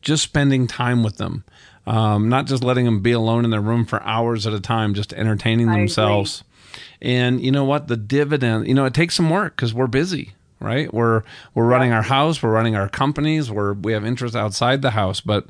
just 0.00 0.22
spending 0.22 0.66
time 0.66 1.02
with 1.02 1.18
them, 1.18 1.44
um, 1.86 2.30
not 2.30 2.46
just 2.46 2.64
letting 2.64 2.86
them 2.86 3.00
be 3.00 3.12
alone 3.12 3.44
in 3.44 3.50
their 3.50 3.60
room 3.60 3.84
for 3.84 4.02
hours 4.02 4.46
at 4.46 4.54
a 4.54 4.60
time, 4.60 4.94
just 4.94 5.12
entertaining 5.12 5.68
I 5.68 5.72
agree. 5.72 5.82
themselves. 5.82 6.42
And 7.02 7.40
you 7.42 7.52
know 7.52 7.64
what? 7.64 7.88
The 7.88 7.96
dividend, 7.98 8.66
you 8.66 8.74
know, 8.74 8.86
it 8.86 8.94
takes 8.94 9.14
some 9.14 9.28
work 9.28 9.54
because 9.54 9.74
we're 9.74 9.86
busy, 9.86 10.32
right? 10.62 10.92
We're 10.92 11.22
we're 11.54 11.66
running 11.66 11.92
our 11.92 12.02
house, 12.02 12.42
we're 12.42 12.52
running 12.52 12.76
our 12.76 12.88
companies, 12.88 13.50
we're 13.50 13.74
we 13.74 13.92
have 13.92 14.04
interests 14.04 14.36
outside 14.36 14.82
the 14.82 14.92
house, 14.92 15.20
but 15.20 15.46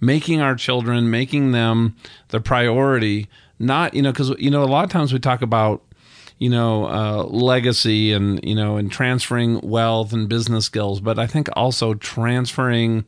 making 0.00 0.40
our 0.40 0.54
children, 0.54 1.10
making 1.10 1.52
them 1.52 1.96
the 2.28 2.40
priority, 2.40 3.28
not 3.58 3.94
you 3.94 4.02
know, 4.02 4.12
because 4.12 4.30
you 4.38 4.50
know, 4.50 4.62
a 4.62 4.66
lot 4.66 4.84
of 4.84 4.90
times 4.90 5.12
we 5.12 5.18
talk 5.18 5.42
about 5.42 5.82
you 6.38 6.50
know 6.50 6.86
uh, 6.86 7.24
legacy 7.24 8.12
and 8.12 8.40
you 8.44 8.54
know 8.54 8.76
and 8.76 8.90
transferring 8.90 9.60
wealth 9.60 10.12
and 10.12 10.28
business 10.28 10.66
skills, 10.66 11.00
but 11.00 11.18
I 11.18 11.26
think 11.26 11.48
also 11.54 11.94
transferring 11.94 13.04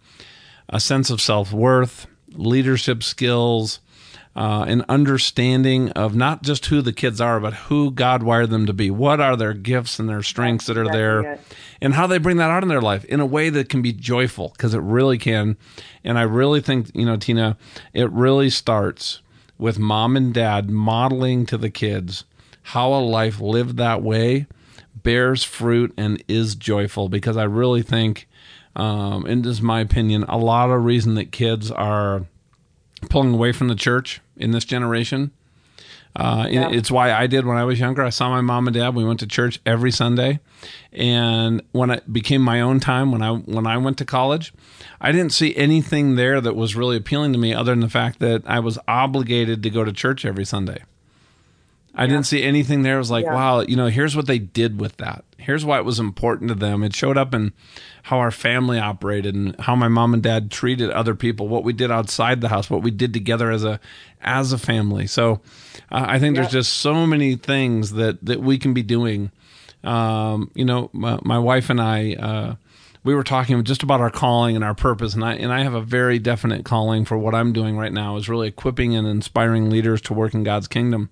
a 0.68 0.80
sense 0.80 1.10
of 1.10 1.20
self 1.20 1.52
worth, 1.52 2.06
leadership 2.32 3.02
skills, 3.02 3.80
uh, 4.36 4.66
an 4.68 4.84
understanding 4.88 5.90
of 5.92 6.14
not 6.14 6.42
just 6.42 6.66
who 6.66 6.82
the 6.82 6.92
kids 6.92 7.20
are, 7.20 7.40
but 7.40 7.54
who 7.54 7.90
God 7.90 8.22
wired 8.22 8.50
them 8.50 8.66
to 8.66 8.74
be. 8.74 8.90
What 8.90 9.18
are 9.18 9.34
their 9.34 9.54
gifts 9.54 9.98
and 9.98 10.08
their 10.08 10.22
strengths 10.22 10.66
that 10.66 10.76
are 10.76 10.82
exactly 10.82 11.00
there, 11.00 11.20
it. 11.32 11.40
and 11.80 11.94
how 11.94 12.06
they 12.06 12.18
bring 12.18 12.36
that 12.36 12.50
out 12.50 12.62
in 12.62 12.68
their 12.68 12.82
life 12.82 13.04
in 13.06 13.20
a 13.20 13.26
way 13.26 13.48
that 13.48 13.70
can 13.70 13.80
be 13.80 13.94
joyful, 13.94 14.50
because 14.50 14.74
it 14.74 14.82
really 14.82 15.16
can. 15.16 15.56
And 16.04 16.18
I 16.18 16.22
really 16.22 16.60
think, 16.60 16.90
you 16.94 17.06
know, 17.06 17.16
Tina, 17.16 17.56
it 17.94 18.10
really 18.12 18.50
starts 18.50 19.22
with 19.56 19.78
mom 19.78 20.16
and 20.16 20.34
dad 20.34 20.68
modeling 20.68 21.46
to 21.46 21.56
the 21.56 21.70
kids 21.70 22.24
how 22.62 22.92
a 22.92 23.00
life 23.00 23.40
lived 23.40 23.76
that 23.78 24.02
way 24.02 24.46
bears 24.94 25.44
fruit 25.44 25.94
and 25.96 26.22
is 26.26 26.56
joyful 26.56 27.08
because 27.08 27.36
I 27.36 27.44
really 27.44 27.82
think, 27.82 28.28
um, 28.74 29.24
and 29.24 29.44
this 29.44 29.52
is 29.52 29.62
my 29.62 29.80
opinion, 29.80 30.24
a 30.24 30.36
lot 30.36 30.68
of 30.70 30.84
reason 30.84 31.14
that 31.14 31.30
kids 31.30 31.70
are 31.70 32.26
pulling 33.08 33.34
away 33.34 33.52
from 33.52 33.68
the 33.68 33.74
church 33.74 34.20
in 34.36 34.50
this 34.50 34.64
generation. 34.64 35.30
Uh, 36.18 36.46
and 36.48 36.74
It's 36.74 36.90
why 36.90 37.12
I 37.12 37.26
did 37.26 37.44
when 37.44 37.58
I 37.58 37.64
was 37.64 37.78
younger. 37.78 38.02
I 38.02 38.08
saw 38.08 38.30
my 38.30 38.40
mom 38.40 38.66
and 38.66 38.74
dad. 38.74 38.94
We 38.94 39.04
went 39.04 39.20
to 39.20 39.26
church 39.26 39.60
every 39.66 39.90
Sunday, 39.90 40.40
and 40.90 41.60
when 41.72 41.90
it 41.90 42.10
became 42.10 42.40
my 42.40 42.62
own 42.62 42.80
time, 42.80 43.12
when 43.12 43.20
I 43.20 43.32
when 43.32 43.66
I 43.66 43.76
went 43.76 43.98
to 43.98 44.06
college, 44.06 44.54
I 44.98 45.12
didn't 45.12 45.32
see 45.32 45.54
anything 45.56 46.16
there 46.16 46.40
that 46.40 46.56
was 46.56 46.74
really 46.74 46.96
appealing 46.96 47.34
to 47.34 47.38
me, 47.38 47.52
other 47.52 47.72
than 47.72 47.80
the 47.80 47.90
fact 47.90 48.18
that 48.20 48.42
I 48.46 48.60
was 48.60 48.78
obligated 48.88 49.62
to 49.62 49.68
go 49.70 49.84
to 49.84 49.92
church 49.92 50.24
every 50.24 50.46
Sunday. 50.46 50.84
I 51.96 52.06
didn't 52.06 52.24
see 52.26 52.42
anything 52.42 52.82
there. 52.82 52.96
It 52.96 52.98
was 52.98 53.10
like, 53.10 53.24
Yeah. 53.24 53.34
wow, 53.34 53.60
you 53.60 53.74
know, 53.76 53.86
here's 53.86 54.14
what 54.14 54.26
they 54.26 54.38
did 54.38 54.78
with 54.78 54.98
that. 54.98 55.24
Here's 55.38 55.64
why 55.64 55.78
it 55.78 55.84
was 55.84 55.98
important 55.98 56.48
to 56.48 56.54
them. 56.54 56.82
It 56.82 56.94
showed 56.94 57.16
up 57.16 57.34
in 57.34 57.52
how 58.04 58.18
our 58.18 58.30
family 58.30 58.78
operated 58.78 59.34
and 59.34 59.58
how 59.60 59.76
my 59.76 59.88
mom 59.88 60.12
and 60.12 60.22
dad 60.22 60.50
treated 60.50 60.90
other 60.90 61.14
people, 61.14 61.48
what 61.48 61.64
we 61.64 61.72
did 61.72 61.90
outside 61.90 62.40
the 62.40 62.48
house, 62.48 62.68
what 62.68 62.82
we 62.82 62.90
did 62.90 63.12
together 63.12 63.50
as 63.50 63.64
a 63.64 63.80
as 64.20 64.52
a 64.52 64.58
family. 64.58 65.06
So, 65.06 65.40
uh, 65.90 66.04
I 66.08 66.18
think 66.18 66.34
there's 66.36 66.50
just 66.50 66.74
so 66.74 67.06
many 67.06 67.36
things 67.36 67.92
that 67.92 68.24
that 68.24 68.40
we 68.40 68.58
can 68.58 68.74
be 68.74 68.82
doing. 68.82 69.30
Um, 69.84 70.50
you 70.54 70.64
know, 70.64 70.90
my, 70.92 71.18
my 71.22 71.38
wife 71.38 71.70
and 71.70 71.80
I. 71.80 72.14
Uh, 72.14 72.54
we 73.04 73.14
were 73.14 73.22
talking 73.22 73.62
just 73.62 73.84
about 73.84 74.00
our 74.00 74.10
calling 74.10 74.56
and 74.56 74.64
our 74.64 74.74
purpose 74.74 75.14
and 75.14 75.24
I 75.24 75.34
and 75.34 75.52
I 75.52 75.62
have 75.62 75.74
a 75.74 75.80
very 75.80 76.18
definite 76.18 76.64
calling 76.64 77.04
for 77.04 77.16
what 77.16 77.36
I'm 77.36 77.52
doing 77.52 77.76
right 77.78 77.92
now 77.92 78.16
is 78.16 78.28
really 78.28 78.48
equipping 78.48 78.96
and 78.96 79.06
inspiring 79.06 79.70
leaders 79.70 80.00
to 80.02 80.12
work 80.12 80.34
in 80.34 80.42
God's 80.42 80.66
kingdom. 80.66 81.10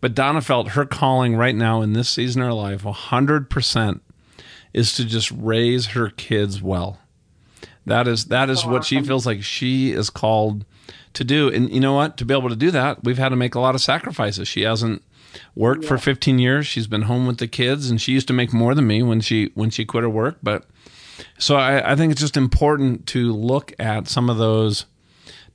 But 0.00 0.14
Donna 0.14 0.40
felt 0.40 0.70
her 0.70 0.84
calling 0.84 1.36
right 1.36 1.54
now 1.54 1.82
in 1.82 1.92
this 1.92 2.08
season 2.08 2.42
of 2.42 2.48
her 2.48 2.54
life, 2.54 2.82
100%, 2.82 4.00
is 4.72 4.94
to 4.94 5.04
just 5.04 5.30
raise 5.30 5.86
her 5.88 6.10
kids 6.10 6.62
well. 6.62 6.98
That 7.86 8.06
is 8.06 8.26
that 8.26 8.50
is 8.50 8.64
what 8.64 8.84
she 8.84 9.02
feels 9.02 9.26
like 9.26 9.42
she 9.42 9.92
is 9.92 10.10
called 10.10 10.64
to 11.14 11.24
do. 11.24 11.48
And 11.48 11.70
you 11.70 11.80
know 11.80 11.94
what? 11.94 12.16
To 12.18 12.24
be 12.24 12.34
able 12.34 12.48
to 12.50 12.56
do 12.56 12.70
that, 12.70 13.02
we've 13.02 13.18
had 13.18 13.30
to 13.30 13.36
make 13.36 13.54
a 13.54 13.60
lot 13.60 13.74
of 13.74 13.80
sacrifices. 13.80 14.48
She 14.48 14.62
hasn't 14.62 15.02
worked 15.54 15.84
for 15.84 15.98
15 15.98 16.38
years. 16.38 16.66
She's 16.66 16.86
been 16.86 17.02
home 17.02 17.26
with 17.26 17.38
the 17.38 17.48
kids, 17.48 17.90
and 17.90 18.00
she 18.00 18.12
used 18.12 18.28
to 18.28 18.34
make 18.34 18.52
more 18.52 18.74
than 18.74 18.86
me 18.86 19.02
when 19.02 19.20
she 19.20 19.50
when 19.54 19.70
she 19.70 19.84
quit 19.84 20.04
her 20.04 20.10
work. 20.10 20.38
But 20.42 20.66
so 21.38 21.56
I, 21.56 21.92
I 21.92 21.96
think 21.96 22.12
it's 22.12 22.20
just 22.20 22.36
important 22.36 23.06
to 23.08 23.32
look 23.32 23.72
at 23.78 24.08
some 24.08 24.30
of 24.30 24.38
those 24.38 24.86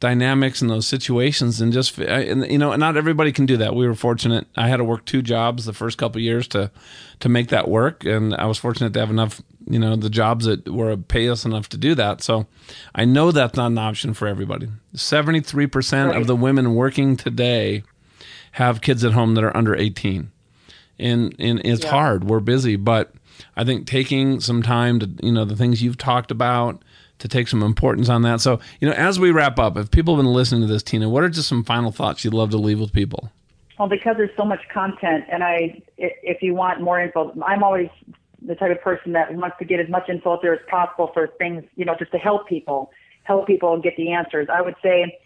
dynamics 0.05 0.61
and 0.61 0.69
those 0.69 0.85
situations 0.85 1.61
and 1.61 1.73
just 1.73 1.97
and 1.97 2.45
you 2.51 2.59
know 2.59 2.75
not 2.75 2.95
everybody 2.95 3.31
can 3.31 3.47
do 3.47 3.57
that. 3.57 3.73
We 3.73 3.87
were 3.87 3.95
fortunate. 3.95 4.45
I 4.55 4.67
had 4.67 4.77
to 4.77 4.83
work 4.83 5.03
two 5.05 5.23
jobs 5.23 5.65
the 5.65 5.73
first 5.73 5.97
couple 5.97 6.19
of 6.19 6.23
years 6.23 6.47
to 6.49 6.69
to 7.21 7.27
make 7.27 7.47
that 7.47 7.67
work. 7.67 8.05
And 8.05 8.35
i 8.35 8.45
was 8.45 8.59
fortunate 8.59 8.93
to 8.93 8.99
have 8.99 9.09
enough 9.09 9.41
you 9.67 9.79
know 9.79 9.95
the 9.95 10.11
jobs 10.11 10.45
that 10.45 10.69
were 10.69 10.95
pay 10.95 11.27
us 11.27 11.43
enough 11.43 11.69
to 11.69 11.77
do 11.77 11.95
that. 11.95 12.21
So 12.21 12.45
i 12.93 13.03
know 13.03 13.31
that's 13.31 13.57
not 13.57 13.71
an 13.71 13.79
option 13.79 14.13
for 14.13 14.27
everybody. 14.27 14.69
73% 14.93 16.15
of 16.15 16.27
the 16.27 16.35
women 16.35 16.75
working 16.75 17.17
today 17.17 17.81
have 18.51 18.81
kids 18.81 19.03
at 19.03 19.13
home 19.13 19.33
that 19.33 19.43
are 19.43 19.57
under 19.57 19.75
18. 19.75 20.29
And 20.99 21.35
and 21.39 21.61
it's 21.65 21.83
yeah. 21.83 21.89
hard. 21.89 22.25
We're 22.25 22.41
busy, 22.41 22.75
but 22.75 23.11
I 23.57 23.63
think 23.63 23.87
taking 23.87 24.39
some 24.39 24.61
time 24.61 24.99
to, 24.99 25.09
you 25.23 25.31
know, 25.31 25.45
the 25.45 25.55
things 25.55 25.81
you've 25.81 25.97
talked 25.97 26.29
about, 26.29 26.83
to 27.19 27.27
take 27.27 27.47
some 27.47 27.63
importance 27.63 28.09
on 28.09 28.21
that. 28.23 28.41
So, 28.41 28.59
you 28.79 28.87
know, 28.87 28.93
as 28.93 29.19
we 29.19 29.31
wrap 29.31 29.57
up, 29.59 29.77
if 29.77 29.91
people 29.91 30.15
have 30.15 30.23
been 30.23 30.33
listening 30.33 30.61
to 30.61 30.67
this, 30.67 30.83
Tina, 30.83 31.09
what 31.09 31.23
are 31.23 31.29
just 31.29 31.47
some 31.47 31.63
final 31.63 31.91
thoughts 31.91 32.23
you'd 32.25 32.33
love 32.33 32.51
to 32.51 32.57
leave 32.57 32.79
with 32.79 32.93
people? 32.93 33.29
Well, 33.79 33.89
because 33.89 34.15
there's 34.17 34.35
so 34.37 34.45
much 34.45 34.61
content, 34.73 35.25
and 35.29 35.43
I, 35.43 35.81
if 35.97 36.41
you 36.41 36.53
want 36.53 36.81
more 36.81 37.01
info, 37.01 37.33
I'm 37.45 37.61
always 37.63 37.89
the 38.41 38.55
type 38.55 38.71
of 38.71 38.81
person 38.81 39.11
that 39.13 39.33
wants 39.33 39.57
to 39.59 39.65
get 39.65 39.79
as 39.79 39.89
much 39.89 40.07
info 40.07 40.33
out 40.33 40.41
there 40.41 40.53
as 40.53 40.61
possible 40.69 41.11
for 41.13 41.27
things, 41.37 41.63
you 41.75 41.83
know, 41.83 41.95
just 41.97 42.11
to 42.11 42.17
help 42.17 42.47
people, 42.47 42.91
help 43.23 43.47
people 43.47 43.79
get 43.81 43.97
the 43.97 44.11
answers. 44.11 44.47
I 44.53 44.61
would 44.61 44.75
say, 44.81 45.19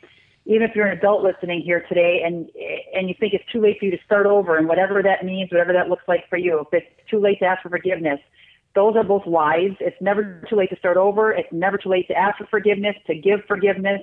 even 0.45 0.63
if 0.63 0.75
you're 0.75 0.87
an 0.87 0.97
adult 0.97 1.23
listening 1.23 1.61
here 1.61 1.85
today 1.87 2.21
and 2.25 2.49
and 2.95 3.07
you 3.07 3.15
think 3.19 3.33
it's 3.33 3.43
too 3.51 3.61
late 3.61 3.77
for 3.77 3.85
you 3.85 3.91
to 3.91 4.03
start 4.03 4.25
over 4.25 4.57
and 4.57 4.67
whatever 4.67 5.03
that 5.03 5.23
means, 5.23 5.51
whatever 5.51 5.73
that 5.73 5.89
looks 5.89 6.03
like 6.07 6.27
for 6.29 6.37
you, 6.37 6.59
if 6.59 6.67
it's 6.71 7.09
too 7.09 7.19
late 7.19 7.39
to 7.39 7.45
ask 7.45 7.61
for 7.61 7.69
forgiveness, 7.69 8.19
those 8.75 8.95
are 8.95 9.03
both 9.03 9.25
lies. 9.25 9.71
It's 9.79 9.99
never 10.01 10.43
too 10.49 10.55
late 10.55 10.69
to 10.69 10.77
start 10.77 10.97
over. 10.97 11.31
It's 11.31 11.51
never 11.51 11.77
too 11.77 11.89
late 11.89 12.07
to 12.07 12.13
ask 12.13 12.37
for 12.37 12.45
forgiveness, 12.47 12.95
to 13.07 13.15
give 13.15 13.39
forgiveness. 13.47 14.01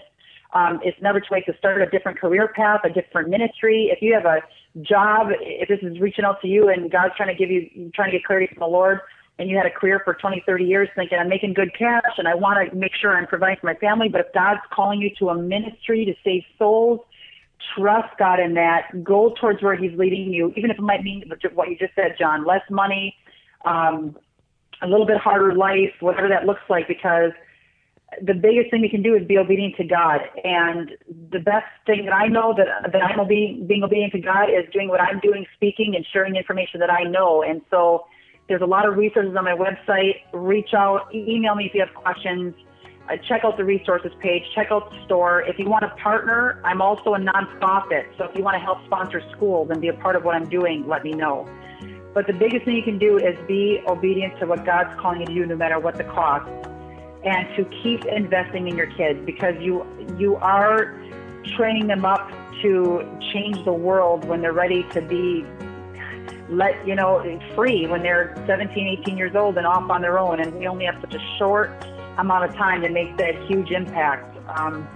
Um, 0.54 0.80
it's 0.82 1.00
never 1.02 1.20
too 1.20 1.32
late 1.32 1.46
to 1.46 1.56
start 1.58 1.82
a 1.82 1.86
different 1.86 2.18
career 2.18 2.52
path, 2.54 2.80
a 2.84 2.90
different 2.90 3.28
ministry. 3.28 3.90
If 3.92 4.00
you 4.00 4.14
have 4.14 4.24
a 4.24 4.40
job, 4.82 5.28
if 5.40 5.68
this 5.68 5.78
is 5.82 6.00
reaching 6.00 6.24
out 6.24 6.40
to 6.42 6.48
you 6.48 6.68
and 6.68 6.90
God's 6.90 7.14
trying 7.16 7.34
to 7.34 7.38
give 7.38 7.50
you, 7.50 7.90
trying 7.94 8.10
to 8.10 8.18
get 8.18 8.24
clarity 8.24 8.48
from 8.48 8.60
the 8.60 8.66
Lord, 8.66 9.00
and 9.38 9.50
you 9.50 9.56
had 9.56 9.66
a 9.66 9.70
career 9.70 10.00
for 10.04 10.14
20, 10.14 10.42
30 10.46 10.64
years 10.64 10.88
thinking, 10.96 11.18
I'm 11.18 11.28
making 11.28 11.52
good 11.54 11.70
cash 11.78 12.02
and 12.16 12.26
I 12.26 12.34
want 12.34 12.70
to 12.70 12.76
make 12.76 12.92
sure 12.98 13.16
I'm 13.16 13.26
providing 13.26 13.58
for 13.60 13.66
my 13.66 13.74
family, 13.74 14.08
but 14.08 14.20
if 14.22 14.32
God's 14.32 14.60
calling 14.72 15.00
you 15.00 15.10
to 15.18 15.28
a 15.28 15.36
ministry 15.36 16.06
to 16.06 16.14
save 16.24 16.42
souls, 16.58 17.00
trust 17.76 18.16
God 18.18 18.40
in 18.40 18.54
that. 18.54 19.04
Go 19.04 19.34
towards 19.38 19.62
where 19.62 19.76
He's 19.76 19.96
leading 19.98 20.32
you, 20.32 20.52
even 20.56 20.70
if 20.70 20.78
it 20.78 20.82
might 20.82 21.02
mean 21.02 21.30
what 21.54 21.68
you 21.68 21.76
just 21.76 21.94
said, 21.94 22.16
John, 22.18 22.46
less 22.46 22.62
money, 22.70 23.14
um, 23.64 24.16
a 24.82 24.86
little 24.86 25.06
bit 25.06 25.18
harder 25.18 25.54
life, 25.54 25.92
whatever 26.00 26.28
that 26.28 26.44
looks 26.44 26.62
like, 26.68 26.88
because 26.88 27.32
the 28.22 28.34
biggest 28.34 28.70
thing 28.70 28.82
we 28.82 28.88
can 28.88 29.02
do 29.02 29.14
is 29.14 29.26
be 29.26 29.36
obedient 29.36 29.76
to 29.76 29.84
God. 29.84 30.20
And 30.44 30.92
the 31.32 31.40
best 31.40 31.66
thing 31.86 32.04
that 32.04 32.14
I 32.14 32.28
know 32.28 32.54
that 32.56 32.92
that 32.92 33.02
I'm 33.02 33.26
being 33.26 33.66
being 33.66 33.82
obedient 33.82 34.12
to 34.12 34.20
God 34.20 34.44
is 34.44 34.64
doing 34.72 34.88
what 34.88 35.00
I'm 35.00 35.20
doing, 35.20 35.46
speaking 35.56 35.94
and 35.96 36.06
sharing 36.12 36.36
information 36.36 36.80
that 36.80 36.90
I 36.90 37.02
know. 37.02 37.42
And 37.42 37.62
so 37.70 38.06
there's 38.48 38.62
a 38.62 38.66
lot 38.66 38.88
of 38.88 38.96
resources 38.96 39.34
on 39.36 39.44
my 39.44 39.56
website. 39.56 40.20
Reach 40.32 40.72
out, 40.72 41.12
email 41.14 41.54
me 41.54 41.66
if 41.66 41.74
you 41.74 41.80
have 41.80 41.94
questions. 41.94 42.54
Uh, 43.08 43.16
check 43.28 43.44
out 43.44 43.56
the 43.56 43.64
resources 43.64 44.10
page. 44.20 44.42
Check 44.54 44.68
out 44.70 44.90
the 44.90 45.04
store. 45.04 45.42
If 45.42 45.58
you 45.58 45.68
want 45.68 45.82
to 45.82 46.02
partner, 46.02 46.60
I'm 46.64 46.82
also 46.82 47.14
a 47.14 47.18
nonprofit. 47.18 48.06
So 48.18 48.24
if 48.24 48.36
you 48.36 48.42
want 48.42 48.54
to 48.54 48.60
help 48.60 48.84
sponsor 48.84 49.22
schools 49.32 49.70
and 49.70 49.80
be 49.80 49.88
a 49.88 49.94
part 49.94 50.16
of 50.16 50.24
what 50.24 50.34
I'm 50.34 50.48
doing, 50.48 50.86
let 50.88 51.04
me 51.04 51.12
know. 51.12 51.48
But 52.16 52.26
the 52.26 52.32
biggest 52.32 52.64
thing 52.64 52.76
you 52.76 52.82
can 52.82 52.96
do 52.98 53.18
is 53.18 53.36
be 53.46 53.82
obedient 53.86 54.40
to 54.40 54.46
what 54.46 54.64
God's 54.64 54.98
calling 54.98 55.20
you 55.20 55.26
to 55.26 55.34
do, 55.34 55.44
no 55.44 55.54
matter 55.54 55.78
what 55.78 55.98
the 55.98 56.04
cost, 56.04 56.48
and 57.22 57.46
to 57.56 57.64
keep 57.82 58.06
investing 58.06 58.68
in 58.68 58.74
your 58.74 58.86
kids 58.86 59.20
because 59.26 59.54
you 59.60 59.84
you 60.16 60.36
are 60.36 60.98
training 61.58 61.88
them 61.88 62.06
up 62.06 62.26
to 62.62 63.06
change 63.34 63.62
the 63.66 63.72
world 63.74 64.24
when 64.24 64.40
they're 64.40 64.54
ready 64.54 64.82
to 64.94 65.02
be 65.02 65.44
let 66.48 66.74
you 66.88 66.94
know 66.94 67.20
free 67.54 67.86
when 67.86 68.02
they're 68.02 68.34
17 68.46 68.98
18 69.00 69.18
years 69.18 69.36
old 69.36 69.58
and 69.58 69.66
off 69.66 69.90
on 69.90 70.00
their 70.00 70.18
own. 70.18 70.40
And 70.40 70.54
we 70.54 70.66
only 70.66 70.86
have 70.86 70.96
such 71.02 71.16
a 71.16 71.36
short 71.36 71.70
amount 72.16 72.48
of 72.48 72.56
time 72.56 72.80
to 72.80 72.88
make 72.88 73.18
that 73.18 73.34
huge 73.46 73.70
impact. 73.72 74.38
Um, 74.58 74.88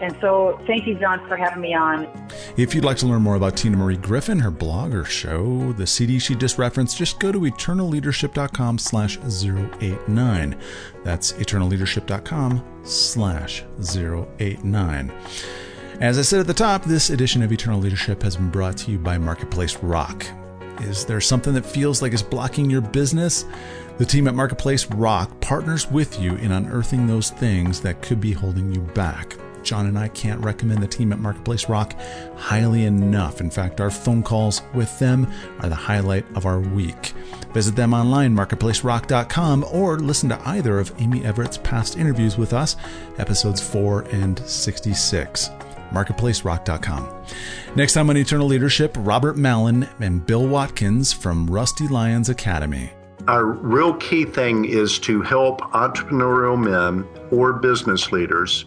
and 0.00 0.16
so, 0.20 0.58
thank 0.66 0.86
you, 0.86 0.98
John, 0.98 1.26
for 1.28 1.36
having 1.36 1.60
me 1.60 1.74
on. 1.74 2.08
If 2.56 2.74
you'd 2.74 2.84
like 2.84 2.96
to 2.98 3.06
learn 3.06 3.22
more 3.22 3.36
about 3.36 3.56
Tina 3.56 3.76
Marie 3.76 3.96
Griffin, 3.96 4.38
her 4.38 4.50
blog 4.50 4.94
or 4.94 5.04
show, 5.04 5.72
the 5.72 5.86
CD 5.86 6.18
she 6.18 6.34
just 6.34 6.58
referenced, 6.58 6.96
just 6.96 7.18
go 7.18 7.30
to 7.30 7.40
eternalleadership.com 7.40 8.78
slash 8.78 9.18
089. 9.18 10.56
That's 11.04 11.32
eternalleadership.com 11.32 12.64
slash 12.82 13.64
089. 13.80 15.12
As 16.00 16.18
I 16.18 16.22
said 16.22 16.40
at 16.40 16.46
the 16.46 16.54
top, 16.54 16.84
this 16.84 17.10
edition 17.10 17.42
of 17.42 17.52
Eternal 17.52 17.78
Leadership 17.78 18.22
has 18.22 18.36
been 18.36 18.50
brought 18.50 18.78
to 18.78 18.90
you 18.90 18.98
by 18.98 19.18
Marketplace 19.18 19.76
Rock. 19.82 20.24
Is 20.80 21.04
there 21.04 21.20
something 21.20 21.52
that 21.52 21.66
feels 21.66 22.00
like 22.00 22.14
it's 22.14 22.22
blocking 22.22 22.70
your 22.70 22.80
business? 22.80 23.44
The 23.98 24.06
team 24.06 24.26
at 24.26 24.34
Marketplace 24.34 24.86
Rock 24.86 25.42
partners 25.42 25.90
with 25.90 26.18
you 26.18 26.36
in 26.36 26.52
unearthing 26.52 27.06
those 27.06 27.28
things 27.28 27.82
that 27.82 28.00
could 28.00 28.18
be 28.18 28.32
holding 28.32 28.72
you 28.72 28.80
back. 28.80 29.36
John 29.62 29.86
and 29.86 29.98
I 29.98 30.08
can't 30.08 30.44
recommend 30.44 30.82
the 30.82 30.88
team 30.88 31.12
at 31.12 31.18
Marketplace 31.18 31.68
Rock 31.68 31.94
highly 32.36 32.84
enough. 32.84 33.40
In 33.40 33.50
fact, 33.50 33.80
our 33.80 33.90
phone 33.90 34.22
calls 34.22 34.62
with 34.74 34.98
them 34.98 35.30
are 35.60 35.68
the 35.68 35.74
highlight 35.74 36.26
of 36.34 36.46
our 36.46 36.60
week. 36.60 37.12
Visit 37.52 37.76
them 37.76 37.94
online, 37.94 38.34
marketplacerock.com, 38.34 39.64
or 39.72 39.98
listen 39.98 40.28
to 40.28 40.48
either 40.48 40.78
of 40.78 40.92
Amy 40.98 41.24
Everett's 41.24 41.58
past 41.58 41.96
interviews 41.96 42.38
with 42.38 42.52
us, 42.52 42.76
episodes 43.18 43.60
4 43.60 44.02
and 44.12 44.38
66 44.40 45.50
marketplacerock.com. 45.90 47.24
Next 47.76 47.94
time 47.94 48.10
on 48.10 48.16
Eternal 48.16 48.46
Leadership, 48.46 48.96
Robert 49.00 49.36
Mallon 49.36 49.88
and 50.00 50.24
Bill 50.24 50.46
Watkins 50.46 51.12
from 51.12 51.48
Rusty 51.48 51.88
Lions 51.88 52.28
Academy. 52.28 52.92
Our 53.28 53.44
real 53.44 53.94
key 53.94 54.24
thing 54.24 54.64
is 54.64 54.98
to 55.00 55.20
help 55.22 55.60
entrepreneurial 55.72 56.58
men 56.58 57.06
or 57.30 57.52
business 57.52 58.12
leaders 58.12 58.64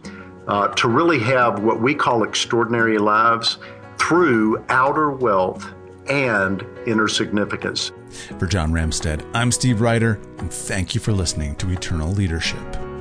uh, 0.47 0.67
to 0.69 0.87
really 0.87 1.19
have 1.19 1.63
what 1.63 1.81
we 1.81 1.93
call 1.95 2.23
extraordinary 2.23 2.97
lives 2.97 3.57
through 3.97 4.63
outer 4.69 5.11
wealth 5.11 5.73
and 6.09 6.65
inner 6.85 7.07
significance. 7.07 7.91
For 8.39 8.45
John 8.45 8.71
Ramstead, 8.71 9.25
I'm 9.33 9.51
Steve 9.51 9.81
Ryder, 9.81 10.19
and 10.39 10.51
thank 10.51 10.93
you 10.93 11.01
for 11.01 11.13
listening 11.13 11.55
to 11.57 11.71
Eternal 11.71 12.11
Leadership. 12.11 12.92